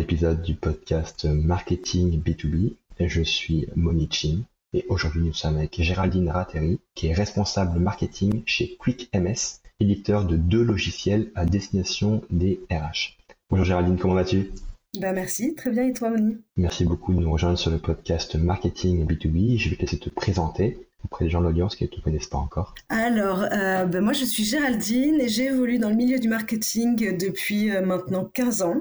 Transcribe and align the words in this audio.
épisode 0.00 0.40
du 0.40 0.54
podcast 0.54 1.26
Marketing 1.26 2.22
B2B. 2.22 2.72
Je 2.98 3.20
suis 3.20 3.66
Moni 3.76 4.08
Chin 4.10 4.38
et 4.72 4.86
aujourd'hui 4.88 5.22
nous 5.22 5.34
sommes 5.34 5.58
avec 5.58 5.80
Géraldine 5.82 6.30
Ratteri 6.30 6.80
qui 6.94 7.08
est 7.08 7.12
responsable 7.12 7.78
marketing 7.78 8.42
chez 8.46 8.76
QuickMS, 8.78 9.60
éditeur 9.78 10.24
de 10.24 10.36
deux 10.36 10.62
logiciels 10.62 11.30
à 11.34 11.44
destination 11.44 12.22
des 12.30 12.60
RH. 12.70 13.18
Bonjour 13.50 13.66
Géraldine, 13.66 13.98
comment 13.98 14.14
vas-tu? 14.14 14.50
Ben 14.98 15.14
merci, 15.14 15.54
très 15.54 15.70
bien 15.70 15.86
et 15.86 15.92
toi 15.92 16.08
Moni? 16.08 16.38
Merci 16.56 16.86
beaucoup 16.86 17.12
de 17.12 17.20
nous 17.20 17.30
rejoindre 17.30 17.58
sur 17.58 17.70
le 17.70 17.78
podcast 17.78 18.36
Marketing 18.36 19.06
B2B. 19.06 19.58
Je 19.58 19.68
vais 19.68 19.76
te 19.76 19.82
laisser 19.82 19.98
te 19.98 20.08
présenter 20.08 20.78
auprès 21.04 21.24
des 21.24 21.30
gens 21.30 21.40
de 21.40 21.46
l'audience 21.46 21.76
qui 21.76 21.84
ne 21.84 21.88
te 21.88 22.00
connaissent 22.00 22.26
pas 22.26 22.38
encore 22.38 22.74
Alors, 22.88 23.42
euh, 23.42 23.84
ben 23.86 24.00
moi 24.02 24.12
je 24.12 24.24
suis 24.24 24.44
Géraldine 24.44 25.20
et 25.20 25.28
j'ai 25.28 25.46
évolué 25.46 25.78
dans 25.78 25.88
le 25.88 25.94
milieu 25.94 26.18
du 26.18 26.28
marketing 26.28 27.16
depuis 27.16 27.70
euh, 27.70 27.80
maintenant 27.80 28.24
15 28.24 28.62
ans. 28.62 28.76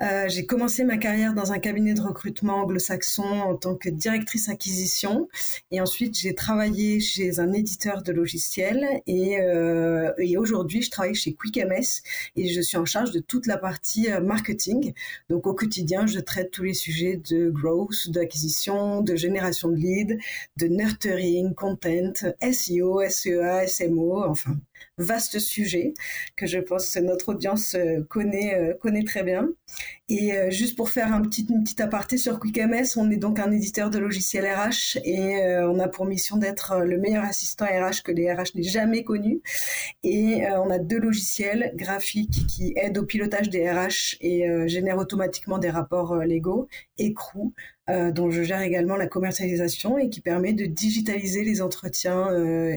Euh, 0.00 0.24
j'ai 0.28 0.46
commencé 0.46 0.84
ma 0.84 0.96
carrière 0.96 1.34
dans 1.34 1.52
un 1.52 1.58
cabinet 1.58 1.94
de 1.94 2.00
recrutement 2.00 2.62
anglo-saxon 2.62 3.24
en 3.24 3.56
tant 3.56 3.74
que 3.74 3.88
directrice 3.88 4.48
acquisition 4.48 5.28
et 5.70 5.80
ensuite 5.80 6.16
j'ai 6.16 6.34
travaillé 6.34 7.00
chez 7.00 7.40
un 7.40 7.52
éditeur 7.52 8.02
de 8.02 8.12
logiciels 8.12 8.86
et, 9.06 9.38
et 10.18 10.36
aujourd'hui 10.36 10.82
je 10.82 10.90
travaille 10.90 11.14
chez 11.14 11.34
QuickMS 11.34 12.02
et 12.36 12.48
je 12.48 12.60
suis 12.60 12.76
en 12.76 12.84
charge 12.84 13.10
de 13.10 13.18
toute 13.20 13.46
la 13.46 13.56
partie 13.56 14.08
marketing. 14.22 14.92
Donc 15.30 15.46
au 15.46 15.54
quotidien 15.54 16.06
je 16.06 16.20
traite 16.20 16.50
tous 16.50 16.62
les 16.62 16.74
sujets 16.74 17.20
de 17.28 17.50
growth, 17.50 18.10
d'acquisition, 18.10 19.00
de 19.02 19.16
génération 19.16 19.68
de 19.68 19.76
leads, 19.76 20.16
de 20.56 20.66
nurturing, 20.68 21.54
content, 21.56 22.24
SEO, 22.40 23.00
SEA, 23.08 23.66
SMO, 23.66 24.24
enfin, 24.28 24.60
vaste 24.98 25.38
sujet 25.38 25.94
que 26.36 26.46
je 26.46 26.58
pense 26.58 26.94
que 26.94 27.00
notre 27.00 27.30
audience 27.30 27.74
euh, 27.74 28.02
connaît, 28.08 28.54
euh, 28.54 28.74
connaît 28.74 29.04
très 29.04 29.22
bien. 29.22 29.48
Et 30.08 30.32
euh, 30.32 30.50
juste 30.50 30.76
pour 30.76 30.90
faire 30.90 31.12
un 31.12 31.20
petit, 31.22 31.46
une 31.50 31.62
petite 31.64 31.80
aparté 31.80 32.16
sur 32.16 32.38
QuickMS, 32.38 32.96
on 32.96 33.10
est 33.10 33.16
donc 33.16 33.38
un 33.38 33.50
éditeur 33.50 33.90
de 33.90 33.98
logiciels 33.98 34.46
RH 34.46 34.98
et 35.04 35.36
on 35.62 35.78
a 35.80 35.88
pour 35.88 36.06
mission 36.06 36.36
d'être 36.36 36.78
le 36.78 36.98
meilleur 36.98 37.24
assistant 37.24 37.66
RH 37.66 38.02
que 38.04 38.12
les 38.12 38.32
RH 38.32 38.54
n'aient 38.54 38.62
jamais 38.62 39.02
connu. 39.04 39.40
Et 40.04 40.42
on 40.56 40.70
a 40.70 40.78
deux 40.78 40.98
logiciels 40.98 41.72
graphiques 41.74 42.46
qui 42.46 42.72
aident 42.76 42.98
au 42.98 43.04
pilotage 43.04 43.50
des 43.50 43.68
RH 43.68 44.16
et 44.20 44.46
génèrent 44.68 44.98
automatiquement 44.98 45.58
des 45.58 45.70
rapports 45.70 46.16
légaux. 46.16 46.68
Écrou, 46.98 47.52
euh, 47.88 48.10
dont 48.10 48.30
je 48.30 48.42
gère 48.42 48.62
également 48.62 48.96
la 48.96 49.06
commercialisation 49.06 49.98
et 49.98 50.08
qui 50.08 50.20
permet 50.20 50.52
de 50.52 50.66
digitaliser 50.66 51.44
les 51.44 51.62
entretiens 51.62 52.28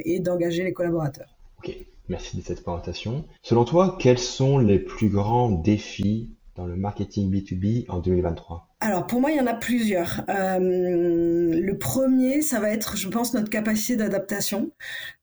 et 0.05 0.19
d'engager 0.19 0.63
les 0.63 0.73
collaborateurs. 0.73 1.38
Ok, 1.59 1.75
merci 2.07 2.37
de 2.37 2.41
cette 2.41 2.63
présentation. 2.63 3.25
Selon 3.41 3.65
toi, 3.65 3.97
quels 3.99 4.17
sont 4.17 4.59
les 4.59 4.79
plus 4.79 5.09
grands 5.09 5.49
défis 5.49 6.37
dans 6.59 6.67
le 6.67 6.75
marketing 6.75 7.31
B2B 7.31 7.85
en 7.89 7.99
2023 7.99 8.69
alors 8.81 9.07
pour 9.07 9.19
moi, 9.19 9.29
il 9.29 9.37
y 9.37 9.41
en 9.41 9.45
a 9.45 9.53
plusieurs. 9.53 10.21
Euh, 10.29 10.57
le 10.57 11.77
premier, 11.77 12.41
ça 12.41 12.61
va 12.61 12.69
être, 12.69 12.95
je 12.95 13.09
pense, 13.09 13.33
notre 13.33 13.49
capacité 13.49 13.97
d'adaptation 13.97 14.71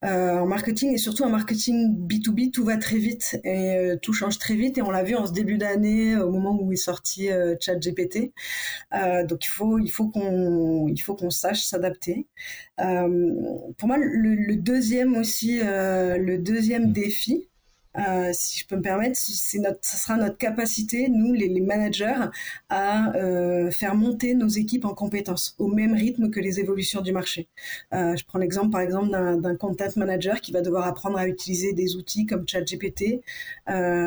euh, 0.04 0.36
en 0.40 0.46
marketing 0.46 0.92
et 0.92 0.98
surtout 0.98 1.22
en 1.22 1.30
marketing 1.30 1.96
B2B, 2.06 2.50
tout 2.50 2.64
va 2.64 2.76
très 2.76 2.98
vite 2.98 3.40
et 3.44 3.76
euh, 3.76 3.96
tout 3.96 4.12
change 4.12 4.38
très 4.38 4.56
vite 4.56 4.76
et 4.76 4.82
on 4.82 4.90
l'a 4.90 5.02
vu 5.02 5.14
en 5.14 5.26
ce 5.26 5.32
début 5.32 5.56
d'année 5.56 6.16
au 6.16 6.30
moment 6.30 6.58
où 6.60 6.70
est 6.70 6.76
sorti 6.76 7.30
ChatGPT. 7.58 8.34
donc 9.26 9.42
il 9.42 9.48
faut, 9.48 9.78
il 9.78 9.88
faut 9.88 10.08
qu'on, 10.08 10.88
il 10.88 10.98
faut 10.98 11.14
qu'on 11.14 11.30
sache 11.30 11.64
s'adapter. 11.64 12.26
pour 12.76 13.88
moi, 13.88 13.96
le, 13.96 14.34
le, 14.34 14.56
deuxième 14.56 15.16
aussi, 15.16 15.60
le 15.62 16.36
deuxième 16.36 16.88
mmh. 16.90 16.92
défi, 16.92 17.48
euh, 17.98 18.30
si 18.32 18.60
je 18.60 18.66
peux 18.66 18.76
me 18.76 18.82
permettre, 18.82 19.16
c'est 19.16 19.58
notre, 19.58 19.78
ça 19.82 19.96
sera 19.96 20.16
notre 20.16 20.36
capacité, 20.36 21.08
nous, 21.08 21.32
les, 21.32 21.48
les 21.48 21.60
managers, 21.60 22.26
à 22.68 23.14
euh, 23.16 23.70
faire 23.70 23.94
monter 23.94 24.34
nos 24.34 24.48
équipes 24.48 24.84
en 24.84 24.94
compétences 24.94 25.54
au 25.58 25.68
même 25.68 25.94
rythme 25.94 26.30
que 26.30 26.40
les 26.40 26.60
évolutions 26.60 27.00
du 27.00 27.12
marché. 27.12 27.48
Euh, 27.92 28.16
je 28.16 28.24
prends 28.24 28.38
l'exemple, 28.38 28.70
par 28.70 28.80
exemple, 28.80 29.10
d'un 29.10 29.56
content 29.56 29.86
manager 29.96 30.40
qui 30.40 30.52
va 30.52 30.62
devoir 30.62 30.86
apprendre 30.86 31.18
à 31.18 31.26
utiliser 31.28 31.72
des 31.72 31.96
outils 31.96 32.26
comme 32.26 32.46
ChatGPT 32.46 33.22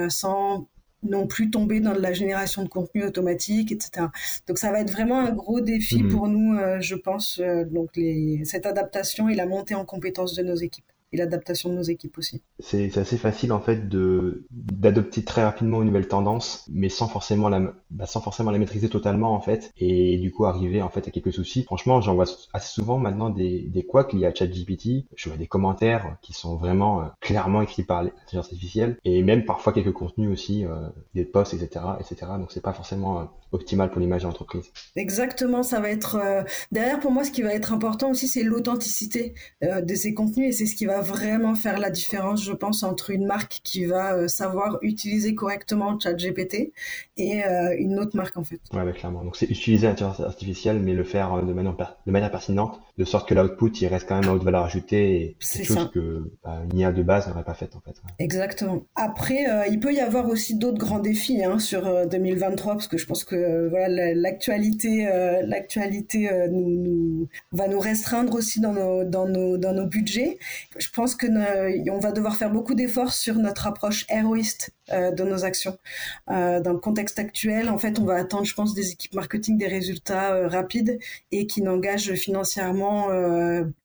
sans 0.09 0.67
non 1.03 1.27
plus 1.27 1.49
tomber 1.49 1.79
dans 1.79 1.93
la 1.93 2.13
génération 2.13 2.63
de 2.63 2.69
contenu 2.69 3.03
automatique, 3.03 3.71
etc. 3.71 4.07
Donc 4.47 4.57
ça 4.57 4.71
va 4.71 4.81
être 4.81 4.91
vraiment 4.91 5.19
un 5.19 5.31
gros 5.31 5.61
défi 5.61 6.03
mmh. 6.03 6.09
pour 6.09 6.27
nous, 6.27 6.57
euh, 6.57 6.79
je 6.81 6.95
pense, 6.95 7.39
euh, 7.39 7.63
donc 7.65 7.95
les, 7.95 8.43
cette 8.45 8.65
adaptation 8.65 9.29
et 9.29 9.35
la 9.35 9.45
montée 9.45 9.75
en 9.75 9.85
compétences 9.85 10.35
de 10.35 10.43
nos 10.43 10.55
équipes 10.55 10.85
et 11.11 11.17
l'adaptation 11.17 11.69
de 11.69 11.75
nos 11.75 11.81
équipes 11.81 12.17
aussi. 12.17 12.41
C'est 12.59 12.97
assez 12.97 13.17
facile 13.17 13.51
en 13.51 13.59
fait 13.59 13.89
d'adopter 13.89 15.23
très 15.23 15.43
rapidement 15.43 15.81
une 15.81 15.87
nouvelle 15.87 16.07
tendance, 16.07 16.65
mais 16.71 16.89
sans 16.89 17.07
forcément 17.07 17.49
la 17.49 17.73
bah, 17.89 18.05
sans 18.05 18.21
forcément 18.21 18.51
la 18.51 18.59
maîtriser 18.59 18.89
totalement 18.89 19.33
en 19.33 19.41
fait, 19.41 19.71
et 19.77 20.17
du 20.17 20.31
coup 20.31 20.45
arriver 20.45 20.81
en 20.81 20.89
fait 20.89 21.07
à 21.07 21.11
quelques 21.11 21.33
soucis. 21.33 21.63
Franchement, 21.63 22.01
j'en 22.01 22.15
vois 22.15 22.25
assez 22.53 22.73
souvent 22.73 22.97
maintenant 22.97 23.29
des 23.29 23.61
des 23.61 23.83
couacs 23.83 24.13
liés 24.13 24.25
à 24.25 24.33
ChatGPT. 24.33 25.05
Je 25.15 25.29
vois 25.29 25.37
des 25.37 25.47
commentaires 25.47 26.17
qui 26.21 26.33
sont 26.33 26.55
vraiment 26.55 27.01
euh, 27.01 27.05
clairement 27.21 27.61
écrits 27.61 27.83
par 27.83 28.03
l'intelligence 28.03 28.45
artificielle, 28.45 28.97
et 29.03 29.23
même 29.23 29.45
parfois 29.45 29.73
quelques 29.73 29.93
contenus 29.93 30.29
aussi, 30.31 30.65
euh, 30.65 30.89
des 31.15 31.25
posts, 31.25 31.53
etc., 31.53 31.85
etc. 31.99 32.31
Donc 32.37 32.51
c'est 32.51 32.61
pas 32.61 32.73
forcément 32.73 33.29
euh, 33.53 33.55
optimal 33.57 33.91
pour 33.91 33.99
l'image 33.99 34.21
de 34.21 34.27
l'entreprise. 34.27 34.71
Exactement, 34.95 35.63
ça 35.63 35.79
va 35.79 35.89
être 35.89 36.17
derrière 36.71 36.99
pour 36.99 37.11
moi 37.11 37.23
ce 37.23 37.31
qui 37.31 37.41
va 37.41 37.53
être 37.53 37.73
important 37.73 38.11
aussi, 38.11 38.27
c'est 38.27 38.43
l'authenticité 38.43 39.33
de 39.61 39.95
ces 39.95 40.13
contenus, 40.13 40.49
et 40.49 40.51
c'est 40.51 40.65
ce 40.65 40.75
qui 40.75 40.85
va 40.85 41.01
vraiment 41.01 41.55
faire 41.55 41.79
la 41.79 41.89
différence, 41.89 42.43
je 42.43 42.53
pense, 42.53 42.83
entre 42.83 43.09
une 43.11 43.25
marque 43.25 43.59
qui 43.63 43.85
va 43.85 44.13
euh, 44.13 44.27
savoir 44.27 44.79
utiliser 44.81 45.35
correctement 45.35 45.99
ChatGPT 45.99 46.71
et 47.17 47.43
euh, 47.43 47.75
une 47.77 47.99
autre 47.99 48.15
marque 48.15 48.37
en 48.37 48.43
fait. 48.43 48.59
Ouais, 48.73 48.91
clairement. 48.93 49.23
Donc 49.23 49.35
c'est 49.35 49.49
utiliser 49.49 49.87
l'intelligence 49.87 50.19
artificielle, 50.19 50.79
mais 50.79 50.93
le 50.93 51.03
faire 51.03 51.33
euh, 51.33 51.41
de 51.41 51.53
manière, 51.53 51.75
de 51.75 52.11
manière 52.11 52.31
pertinente, 52.31 52.79
de 52.97 53.05
sorte 53.05 53.27
que 53.27 53.33
l'output 53.33 53.71
il 53.81 53.87
reste 53.87 54.07
quand 54.07 54.19
même 54.19 54.29
à 54.29 54.33
haute 54.33 54.43
valeur 54.43 54.65
ajoutée 54.65 55.15
et 55.15 55.37
c'est 55.39 55.63
chose 55.63 55.89
que 55.91 56.31
bah, 56.43 56.61
une 56.71 56.77
IA 56.77 56.91
de 56.91 57.03
base 57.03 57.27
n'aurait 57.27 57.43
pas 57.43 57.53
fait 57.53 57.75
en 57.75 57.81
fait. 57.81 58.01
Exactement. 58.19 58.83
Après, 58.95 59.45
il 59.69 59.79
peut 59.79 59.93
y 59.93 59.99
avoir 59.99 60.27
aussi 60.27 60.55
d'autres 60.55 60.77
grands 60.77 60.99
défis 60.99 61.43
hein, 61.43 61.59
sur 61.59 62.07
2023 62.07 62.73
parce 62.73 62.87
que 62.87 62.97
je 62.97 63.05
pense 63.05 63.23
que 63.23 63.35
voilà 63.69 64.13
l'actualité, 64.13 65.05
l'actualité 65.45 66.29
nous, 66.51 67.27
va 67.51 67.67
nous 67.67 67.79
restreindre 67.79 68.33
aussi 68.33 68.59
dans 68.59 68.73
nos 69.27 69.85
budgets. 69.85 70.37
Je 70.77 70.89
pense 70.89 71.15
que 71.15 71.27
on 71.89 71.99
va 71.99 72.11
devoir 72.11 72.35
faire 72.35 72.51
beaucoup 72.51 72.75
d'efforts 72.75 73.13
sur 73.13 73.35
notre 73.35 73.67
approche 73.67 74.05
héroïste 74.09 74.73
euh, 74.91 75.11
de 75.11 75.23
nos 75.23 75.45
actions. 75.45 75.77
Euh, 76.29 76.61
dans 76.61 76.73
le 76.73 76.79
contexte 76.79 77.19
actuel, 77.19 77.69
en 77.69 77.77
fait, 77.77 77.99
on 77.99 78.05
va 78.05 78.15
attendre, 78.15 78.45
je 78.45 78.55
pense, 78.55 78.73
des 78.73 78.91
équipes 78.91 79.13
marketing 79.13 79.57
des 79.57 79.67
résultats 79.67 80.33
euh, 80.33 80.47
rapides 80.47 80.99
et 81.31 81.45
qui 81.45 81.61
n'engagent 81.61 82.13
financièrement, 82.13 83.09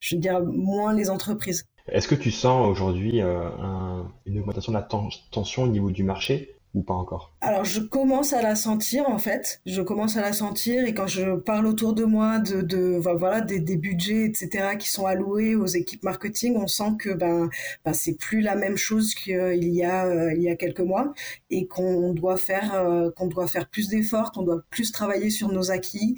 je 0.00 0.16
veux 0.16 0.42
moins 0.52 0.94
les 0.94 1.10
entreprises. 1.10 1.66
Est-ce 1.88 2.08
que 2.08 2.14
tu 2.14 2.30
sens 2.30 2.66
aujourd'hui 2.66 3.20
une 3.20 4.38
augmentation 4.38 4.72
de 4.72 4.78
la 4.78 4.88
tension 5.30 5.64
au 5.64 5.68
niveau 5.68 5.90
du 5.90 6.04
marché? 6.04 6.53
Ou 6.74 6.82
pas 6.82 6.94
encore? 6.94 7.32
Alors 7.40 7.64
je 7.64 7.80
commence 7.80 8.32
à 8.32 8.42
la 8.42 8.56
sentir 8.56 9.08
en 9.08 9.18
fait. 9.18 9.60
Je 9.64 9.80
commence 9.80 10.16
à 10.16 10.20
la 10.20 10.32
sentir 10.32 10.84
et 10.84 10.94
quand 10.94 11.06
je 11.06 11.36
parle 11.36 11.66
autour 11.66 11.94
de 11.94 12.04
moi 12.04 12.38
de, 12.38 12.62
de 12.62 12.98
voilà 13.00 13.40
des, 13.40 13.60
des, 13.60 13.76
budgets 13.76 14.24
etc 14.24 14.76
qui 14.78 14.90
sont 14.90 15.06
alloués 15.06 15.54
aux 15.54 15.66
équipes 15.66 16.02
marketing, 16.02 16.56
on 16.56 16.66
sent 16.66 16.96
que 16.98 17.10
ben, 17.10 17.48
ben 17.84 17.92
c'est 17.92 18.14
plus 18.14 18.40
la 18.40 18.56
même 18.56 18.76
chose 18.76 19.14
qu'il 19.14 19.64
y 19.64 19.84
a 19.84 20.06
euh, 20.06 20.34
il 20.34 20.42
y 20.42 20.50
a 20.50 20.56
quelques 20.56 20.80
mois 20.80 21.14
et 21.50 21.66
qu'on 21.66 22.12
doit 22.12 22.36
faire 22.36 22.74
euh, 22.74 23.10
qu'on 23.10 23.28
doit 23.28 23.46
faire 23.46 23.68
plus 23.68 23.88
d'efforts, 23.88 24.32
qu'on 24.32 24.42
doit 24.42 24.62
plus 24.70 24.92
travailler 24.92 25.30
sur 25.30 25.52
nos 25.52 25.70
acquis, 25.70 26.16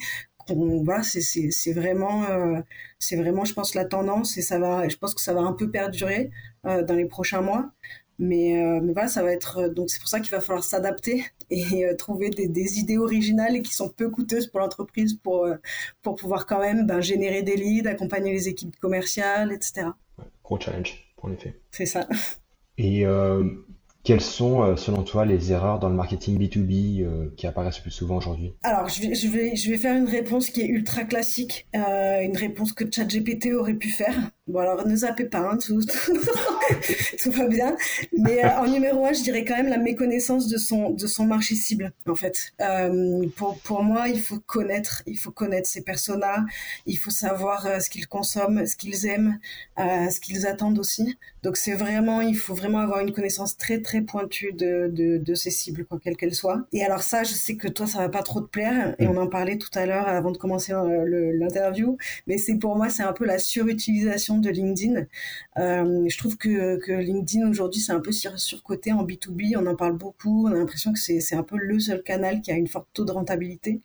voilà, 0.54 1.02
c'est 1.02 1.72
vraiment, 1.72 2.24
euh, 2.24 2.60
c'est 2.98 3.16
vraiment, 3.16 3.44
je 3.44 3.54
pense, 3.54 3.74
la 3.74 3.84
tendance 3.84 4.36
et 4.36 4.42
ça 4.42 4.58
va, 4.58 4.88
je 4.88 4.96
pense 4.96 5.14
que 5.14 5.20
ça 5.20 5.34
va 5.34 5.40
un 5.40 5.52
peu 5.52 5.70
perdurer 5.70 6.30
euh, 6.66 6.82
dans 6.82 6.94
les 6.94 7.06
prochains 7.06 7.40
mois. 7.40 7.70
Mais, 8.18 8.62
euh, 8.62 8.80
mais 8.82 8.92
voilà, 8.92 9.08
ça 9.08 9.22
va 9.22 9.32
être 9.32 9.58
euh, 9.58 9.68
donc 9.68 9.90
c'est 9.90 10.00
pour 10.00 10.08
ça 10.08 10.20
qu'il 10.20 10.30
va 10.30 10.40
falloir 10.40 10.64
s'adapter 10.64 11.24
et 11.50 11.84
euh, 11.84 11.94
trouver 11.94 12.30
des, 12.30 12.48
des, 12.48 12.78
idées 12.78 12.96
originales 12.96 13.56
et 13.56 13.62
qui 13.62 13.74
sont 13.74 13.90
peu 13.90 14.08
coûteuses 14.08 14.46
pour 14.46 14.60
l'entreprise 14.60 15.14
pour 15.14 15.46
pour 16.02 16.16
pouvoir 16.16 16.46
quand 16.46 16.60
même 16.60 16.86
ben, 16.86 17.00
générer 17.00 17.42
des 17.42 17.56
leads, 17.56 17.88
accompagner 17.88 18.32
les 18.32 18.48
équipes 18.48 18.76
commerciales, 18.76 19.52
etc. 19.52 19.88
gros 20.42 20.58
challenge, 20.58 21.12
en 21.22 21.32
effet. 21.32 21.58
C'est 21.70 21.86
ça. 21.86 22.08
Et 22.78 23.06
quelles 24.06 24.20
sont, 24.20 24.76
selon 24.76 25.02
toi, 25.02 25.24
les 25.24 25.50
erreurs 25.50 25.80
dans 25.80 25.88
le 25.88 25.96
marketing 25.96 26.38
B2B 26.38 27.02
euh, 27.02 27.34
qui 27.36 27.48
apparaissent 27.48 27.78
le 27.78 27.82
plus 27.82 27.90
souvent 27.90 28.18
aujourd'hui? 28.18 28.54
Alors, 28.62 28.88
je 28.88 29.02
vais, 29.02 29.14
je, 29.16 29.26
vais, 29.26 29.56
je 29.56 29.68
vais 29.68 29.78
faire 29.78 29.96
une 29.96 30.06
réponse 30.06 30.50
qui 30.50 30.60
est 30.60 30.68
ultra 30.68 31.02
classique, 31.02 31.66
euh, 31.74 32.20
une 32.22 32.36
réponse 32.36 32.72
que 32.72 32.84
ChatGPT 32.88 33.52
aurait 33.52 33.74
pu 33.74 33.88
faire. 33.88 34.14
Bon, 34.46 34.60
alors 34.60 34.86
ne 34.86 34.94
zappez 34.94 35.24
pas, 35.24 35.38
hein, 35.38 35.58
tout, 35.58 35.80
tout, 37.22 37.30
va 37.32 37.48
bien. 37.48 37.76
Mais 38.12 38.44
en 38.44 38.66
numéro 38.66 39.04
un, 39.04 39.12
je 39.12 39.22
dirais 39.22 39.44
quand 39.44 39.56
même 39.56 39.68
la 39.68 39.78
méconnaissance 39.78 40.46
de 40.48 40.56
son, 40.56 40.90
de 40.90 41.06
son 41.06 41.24
marché 41.26 41.54
cible, 41.54 41.92
en 42.08 42.14
fait. 42.14 42.52
pour, 43.36 43.58
pour 43.58 43.82
moi, 43.82 44.08
il 44.08 44.20
faut 44.20 44.38
connaître, 44.38 45.02
il 45.06 45.18
faut 45.18 45.32
connaître 45.32 45.68
ses 45.68 45.82
personas, 45.82 46.44
il 46.86 46.96
faut 46.96 47.10
savoir 47.10 47.82
ce 47.82 47.90
qu'ils 47.90 48.06
consomment, 48.06 48.66
ce 48.66 48.76
qu'ils 48.76 49.06
aiment, 49.06 49.38
ce 49.76 50.20
qu'ils 50.20 50.46
attendent 50.46 50.78
aussi. 50.78 51.18
Donc, 51.42 51.56
c'est 51.56 51.74
vraiment, 51.74 52.20
il 52.20 52.36
faut 52.36 52.54
vraiment 52.54 52.78
avoir 52.78 53.00
une 53.00 53.12
connaissance 53.12 53.56
très, 53.56 53.80
très 53.80 54.00
pointue 54.00 54.52
de, 54.52 54.88
de, 54.92 55.18
de 55.18 55.34
ces 55.34 55.50
cibles, 55.50 55.84
quoi, 55.84 56.00
quelles 56.02 56.16
qu'elles 56.16 56.34
soient. 56.34 56.66
Et 56.72 56.84
alors 56.84 57.02
ça, 57.02 57.22
je 57.22 57.32
sais 57.32 57.56
que 57.56 57.68
toi, 57.68 57.86
ça 57.86 57.98
va 57.98 58.08
pas 58.08 58.22
trop 58.22 58.40
te 58.40 58.48
plaire, 58.48 58.94
et 58.98 59.06
mm. 59.06 59.10
on 59.10 59.16
en 59.16 59.26
parlait 59.28 59.58
tout 59.58 59.70
à 59.74 59.86
l'heure 59.86 60.08
avant 60.08 60.30
de 60.30 60.38
commencer 60.38 60.72
euh, 60.72 61.32
l'interview, 61.38 61.96
mais 62.26 62.38
c'est 62.38 62.56
pour 62.56 62.76
moi, 62.76 62.88
c'est 62.88 63.02
un 63.02 63.12
peu 63.12 63.24
la 63.24 63.38
surutilisation 63.38 64.35
de 64.40 64.50
LinkedIn. 64.50 65.06
Euh, 65.58 66.04
je 66.08 66.18
trouve 66.18 66.36
que, 66.36 66.78
que 66.78 66.92
LinkedIn 66.92 67.48
aujourd'hui, 67.48 67.80
c'est 67.80 67.92
un 67.92 68.00
peu 68.00 68.12
sur, 68.12 68.38
surcoté 68.38 68.92
en 68.92 69.04
B2B, 69.04 69.56
on 69.56 69.66
en 69.66 69.76
parle 69.76 69.96
beaucoup, 69.96 70.46
on 70.46 70.52
a 70.52 70.54
l'impression 70.54 70.92
que 70.92 70.98
c'est 70.98 71.34
un 71.34 71.42
peu 71.42 71.56
le 71.56 71.78
seul 71.78 72.02
canal 72.02 72.40
qui 72.40 72.50
a 72.50 72.54
une 72.54 72.68
forte 72.68 72.88
taux 72.92 73.04
de 73.04 73.12
rentabilité. 73.12 73.80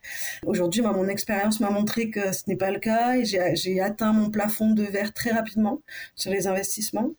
Aujourd'hui, 0.45 0.81
mon 0.81 1.07
expérience 1.07 1.59
m'a 1.59 1.69
montré 1.69 2.09
que 2.09 2.31
ce 2.31 2.43
n'est 2.47 2.55
pas 2.55 2.71
le 2.71 2.79
cas, 2.79 3.15
et 3.17 3.25
j'ai 3.25 3.81
atteint 3.81 4.13
mon 4.13 4.29
plafond 4.29 4.71
de 4.71 4.83
verre 4.83 5.13
très 5.13 5.31
rapidement 5.31 5.81
sur 6.15 6.31
les 6.31 6.47
investissements. 6.47 7.11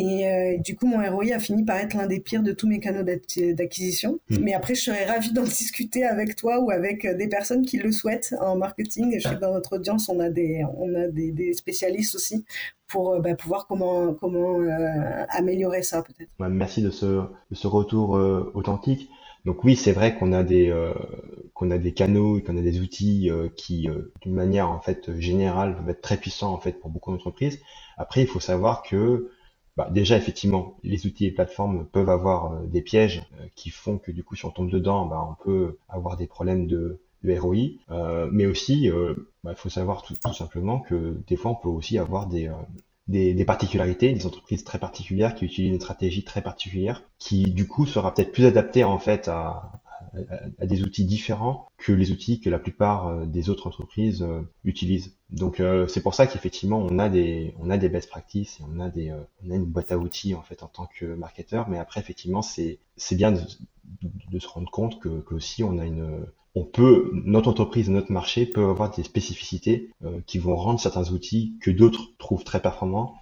Et 0.00 0.26
euh, 0.26 0.56
du 0.56 0.76
coup, 0.76 0.86
mon 0.86 0.96
ROI 0.96 1.34
a 1.34 1.38
fini 1.38 1.62
par 1.62 1.76
être 1.76 1.92
l'un 1.92 2.06
des 2.06 2.20
pires 2.20 2.42
de 2.42 2.52
tous 2.52 2.66
mes 2.66 2.80
canaux 2.80 3.02
d'acquisition. 3.02 4.18
Hmm. 4.30 4.38
Mais 4.40 4.54
après, 4.54 4.74
je 4.74 4.80
serais 4.80 5.04
ravie 5.04 5.30
d'en 5.30 5.42
discuter 5.44 6.04
avec 6.04 6.36
toi 6.36 6.58
ou 6.58 6.70
avec 6.70 7.04
euh, 7.04 7.14
des 7.14 7.28
personnes 7.28 7.66
qui 7.66 7.76
le 7.76 7.92
souhaitent 7.92 8.34
en 8.40 8.56
marketing. 8.56 9.18
Je 9.18 9.28
sais 9.28 9.34
que 9.34 9.40
dans 9.40 9.52
notre 9.52 9.76
audience, 9.76 10.08
on 10.08 10.18
a 10.18 10.30
des, 10.30 10.64
on 10.78 10.94
a 10.94 11.08
des, 11.08 11.52
spécialistes 11.52 12.14
aussi 12.14 12.46
pour 12.88 13.10
euh, 13.10 13.20
bah, 13.20 13.34
pouvoir 13.34 13.66
comment, 13.66 14.14
comment 14.14 14.56
améliorer 15.28 15.82
ça 15.82 16.02
peut-être. 16.02 16.30
merci 16.48 16.80
de 16.80 16.90
ce, 16.90 17.06
de 17.50 17.54
ce 17.54 17.66
retour 17.66 18.12
authentique. 18.54 19.10
Donc 19.44 19.64
oui, 19.64 19.76
c'est 19.76 19.92
vrai 19.92 20.16
qu'on 20.16 20.32
a 20.32 20.42
des 20.42 20.74
qu'on 21.54 21.70
a 21.70 21.78
des 21.78 21.92
canaux, 21.92 22.40
qu'on 22.40 22.58
a 22.58 22.62
des 22.62 22.80
outils 22.80 23.30
qui, 23.56 23.88
d'une 24.22 24.34
manière 24.34 24.70
en 24.70 24.80
fait 24.80 25.18
générale, 25.18 25.76
peuvent 25.76 25.88
être 25.90 26.02
très 26.02 26.16
puissants 26.18 26.52
en 26.52 26.58
fait 26.58 26.72
pour 26.72 26.90
beaucoup 26.90 27.10
d'entreprises. 27.10 27.58
Après, 27.96 28.22
il 28.22 28.26
faut 28.26 28.40
savoir 28.40 28.82
que 28.82 29.30
bah, 29.80 29.88
déjà 29.90 30.18
effectivement, 30.18 30.76
les 30.82 31.06
outils 31.06 31.24
et 31.24 31.30
plateformes 31.30 31.86
peuvent 31.86 32.10
avoir 32.10 32.52
euh, 32.52 32.66
des 32.66 32.82
pièges 32.82 33.22
euh, 33.40 33.46
qui 33.54 33.70
font 33.70 33.96
que 33.96 34.10
du 34.10 34.22
coup, 34.22 34.36
si 34.36 34.44
on 34.44 34.50
tombe 34.50 34.70
dedans, 34.70 35.06
bah, 35.06 35.26
on 35.26 35.42
peut 35.42 35.78
avoir 35.88 36.18
des 36.18 36.26
problèmes 36.26 36.66
de, 36.66 37.00
ROI. 37.24 37.56
Euh, 37.90 38.28
mais 38.30 38.44
aussi, 38.44 38.90
bah, 39.42 39.52
il 39.52 39.56
faut 39.56 39.70
savoir 39.70 40.02
tout, 40.02 40.16
simplement 40.34 40.80
que 40.80 41.16
des 41.26 41.36
fois, 41.36 41.52
on 41.52 41.54
peut 41.54 41.70
aussi 41.70 41.96
avoir 41.96 42.26
des, 42.26 42.50
particularités, 43.46 44.12
des 44.12 44.26
entreprises 44.26 44.64
très 44.64 44.78
particulières 44.78 45.34
qui 45.34 45.46
utilisent 45.46 45.72
une 45.72 45.80
stratégie 45.80 46.24
très 46.24 46.42
particulière, 46.42 47.02
qui 47.18 47.44
du 47.44 47.66
coup 47.66 47.86
sera 47.86 48.12
peut-être 48.12 48.32
plus 48.32 48.44
adaptée 48.44 48.84
en 48.84 48.98
fait 48.98 49.28
à, 49.28 49.80
à, 50.58 50.66
des 50.66 50.82
outils 50.82 51.04
différents 51.04 51.68
que 51.78 51.92
les 51.92 52.12
outils 52.12 52.40
que 52.40 52.50
la 52.50 52.58
plupart 52.58 53.08
euh, 53.08 53.26
des 53.26 53.50
autres 53.50 53.66
entreprises 53.66 54.22
euh, 54.22 54.42
utilisent. 54.64 55.16
Donc 55.30 55.60
euh, 55.60 55.86
c'est 55.86 56.02
pour 56.02 56.14
ça 56.14 56.26
qu'effectivement 56.26 56.78
on 56.78 56.98
a 56.98 57.08
des 57.08 57.54
on 57.58 57.70
a 57.70 57.78
des 57.78 57.88
best 57.88 58.08
practices 58.08 58.60
et 58.60 58.64
on 58.68 58.80
a 58.80 58.88
des 58.88 59.12
on 59.44 59.50
a 59.50 59.54
une 59.54 59.64
boîte 59.64 59.92
à 59.92 59.98
outils 59.98 60.34
en 60.34 60.42
fait 60.42 60.62
en 60.62 60.68
tant 60.68 60.88
que 60.94 61.06
marketeur. 61.06 61.68
Mais 61.68 61.78
après 61.78 62.00
effectivement 62.00 62.42
c'est 62.42 62.78
c'est 62.96 63.16
bien 63.16 63.32
de, 63.32 63.40
de, 64.30 64.38
se 64.38 64.48
rendre 64.48 64.70
compte 64.70 65.00
que, 65.00 65.20
que 65.20 65.34
aussi 65.34 65.62
on 65.64 65.78
a 65.78 65.84
une 65.84 66.26
on 66.56 66.64
peut, 66.64 67.12
notre 67.12 67.48
entreprise, 67.48 67.88
notre 67.90 68.10
marché 68.10 68.44
peut 68.44 68.64
avoir 68.64 68.90
des 68.90 69.04
spécificités 69.04 69.92
qui 70.26 70.40
vont 70.40 70.56
rendre 70.56 70.80
certains 70.80 71.08
outils 71.12 71.54
que 71.60 71.70
d'autres 71.70 72.12
trouvent 72.18 72.42
très 72.42 72.60
performants, 72.60 73.14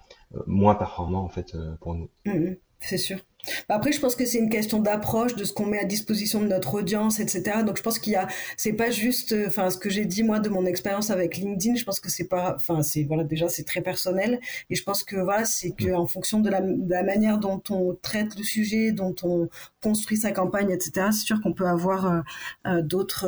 moins 0.47 0.73
performants 0.73 1.23
en 1.23 1.29
fait 1.29 1.55
pour 1.79 1.93
nous. 1.93 2.09
Mmh, 2.25 2.31
mmh. 2.31 2.55
c'est 2.79 2.97
sûr. 2.97 3.19
Bah, 3.67 3.75
après, 3.75 3.91
je 3.91 3.99
pense 3.99 4.15
que 4.15 4.25
c'est 4.25 4.37
une 4.37 4.49
question 4.49 4.79
d'approche, 4.79 5.35
de 5.35 5.43
ce 5.43 5.53
qu'on 5.53 5.65
met 5.65 5.79
à 5.79 5.85
disposition 5.85 6.41
de 6.41 6.47
notre 6.47 6.75
audience, 6.75 7.19
etc. 7.19 7.63
Donc, 7.65 7.77
je 7.77 7.83
pense 7.83 7.99
qu'il 7.99 8.13
y 8.13 8.15
a, 8.15 8.27
c'est 8.57 8.73
pas 8.73 8.89
juste, 8.91 9.31
euh, 9.31 9.47
enfin, 9.47 9.69
ce 9.69 9.77
que 9.77 9.89
j'ai 9.89 10.05
dit 10.05 10.23
moi 10.23 10.39
de 10.39 10.49
mon 10.49 10.65
expérience 10.65 11.09
avec 11.09 11.37
LinkedIn. 11.37 11.75
Je 11.75 11.85
pense 11.85 11.99
que 11.99 12.09
c'est 12.09 12.27
pas, 12.27 12.55
enfin, 12.55 12.81
c'est 12.83 13.03
voilà, 13.03 13.23
déjà 13.23 13.47
c'est 13.47 13.63
très 13.63 13.81
personnel, 13.81 14.39
et 14.69 14.75
je 14.75 14.83
pense 14.83 15.03
que 15.03 15.15
voilà, 15.15 15.45
c'est 15.45 15.71
que 15.71 15.93
en 15.93 16.05
fonction 16.05 16.39
de 16.39 16.49
la, 16.49 16.61
de 16.61 16.89
la, 16.89 17.03
manière 17.03 17.39
dont 17.39 17.61
on 17.69 17.95
traite 18.01 18.35
le 18.37 18.43
sujet, 18.43 18.91
dont 18.91 19.15
on 19.23 19.49
construit 19.81 20.17
sa 20.17 20.31
campagne, 20.31 20.71
etc. 20.71 21.07
C'est 21.11 21.25
sûr 21.25 21.41
qu'on 21.41 21.53
peut 21.53 21.67
avoir 21.67 22.05
euh, 22.05 22.19
euh, 22.67 22.81
d'autres, 22.81 23.27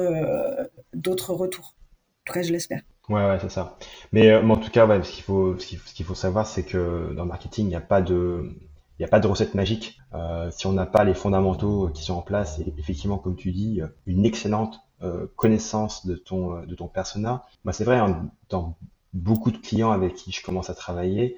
d'autres 0.93 1.33
retours. 1.33 1.75
En 2.23 2.23
tout 2.25 2.33
cas, 2.33 2.41
je 2.43 2.51
l'espère. 2.51 2.81
Ouais, 3.09 3.25
ouais, 3.25 3.37
c'est 3.41 3.49
ça. 3.49 3.77
Mais, 4.11 4.33
en 4.35 4.57
tout 4.57 4.69
cas, 4.69 4.85
ouais, 4.85 5.01
ce 5.03 5.11
qu'il 5.11 5.23
faut, 5.23 5.57
ce 5.57 5.93
qu'il 5.93 6.05
faut 6.05 6.15
savoir, 6.15 6.47
c'est 6.47 6.63
que 6.63 7.13
dans 7.15 7.23
le 7.23 7.29
marketing, 7.29 7.65
il 7.65 7.69
n'y 7.69 7.75
a 7.75 7.81
pas 7.81 8.01
de 8.01 8.51
n'y 9.01 9.05
a 9.05 9.09
pas 9.09 9.19
de 9.19 9.27
recette 9.27 9.55
magique. 9.55 9.99
Euh, 10.13 10.49
si 10.51 10.67
on 10.67 10.73
n'a 10.73 10.85
pas 10.85 11.03
les 11.03 11.13
fondamentaux 11.13 11.89
qui 11.93 12.03
sont 12.03 12.13
en 12.13 12.21
place 12.21 12.59
et 12.59 12.73
effectivement, 12.77 13.17
comme 13.17 13.35
tu 13.35 13.51
dis, 13.51 13.81
une 14.05 14.25
excellente 14.25 14.79
euh, 15.01 15.25
connaissance 15.35 16.05
de 16.05 16.15
ton 16.15 16.55
euh, 16.55 16.65
de 16.65 16.75
ton 16.75 16.87
persona, 16.87 17.43
bah 17.65 17.73
c'est 17.73 17.83
vrai 17.83 17.97
hein, 17.97 18.29
dans 18.49 18.77
beaucoup 19.13 19.51
de 19.51 19.57
clients 19.57 19.91
avec 19.91 20.13
qui 20.13 20.31
je 20.31 20.43
commence 20.43 20.69
à 20.69 20.75
travailler, 20.75 21.37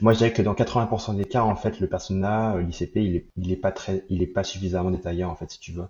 moi 0.00 0.14
je 0.14 0.18
dirais 0.18 0.32
que 0.32 0.42
dans 0.42 0.54
80% 0.54 1.14
des 1.14 1.26
cas 1.26 1.42
en 1.42 1.54
fait 1.54 1.78
le 1.78 1.86
persona 1.86 2.56
l'ICP 2.58 2.96
il 2.96 3.16
est 3.16 3.26
il 3.36 3.52
est 3.52 3.56
pas 3.56 3.70
très 3.70 4.04
il 4.08 4.20
est 4.20 4.26
pas 4.26 4.42
suffisamment 4.42 4.90
détaillé 4.90 5.24
en 5.24 5.36
fait 5.36 5.48
si 5.50 5.60
tu 5.60 5.70
veux. 5.70 5.86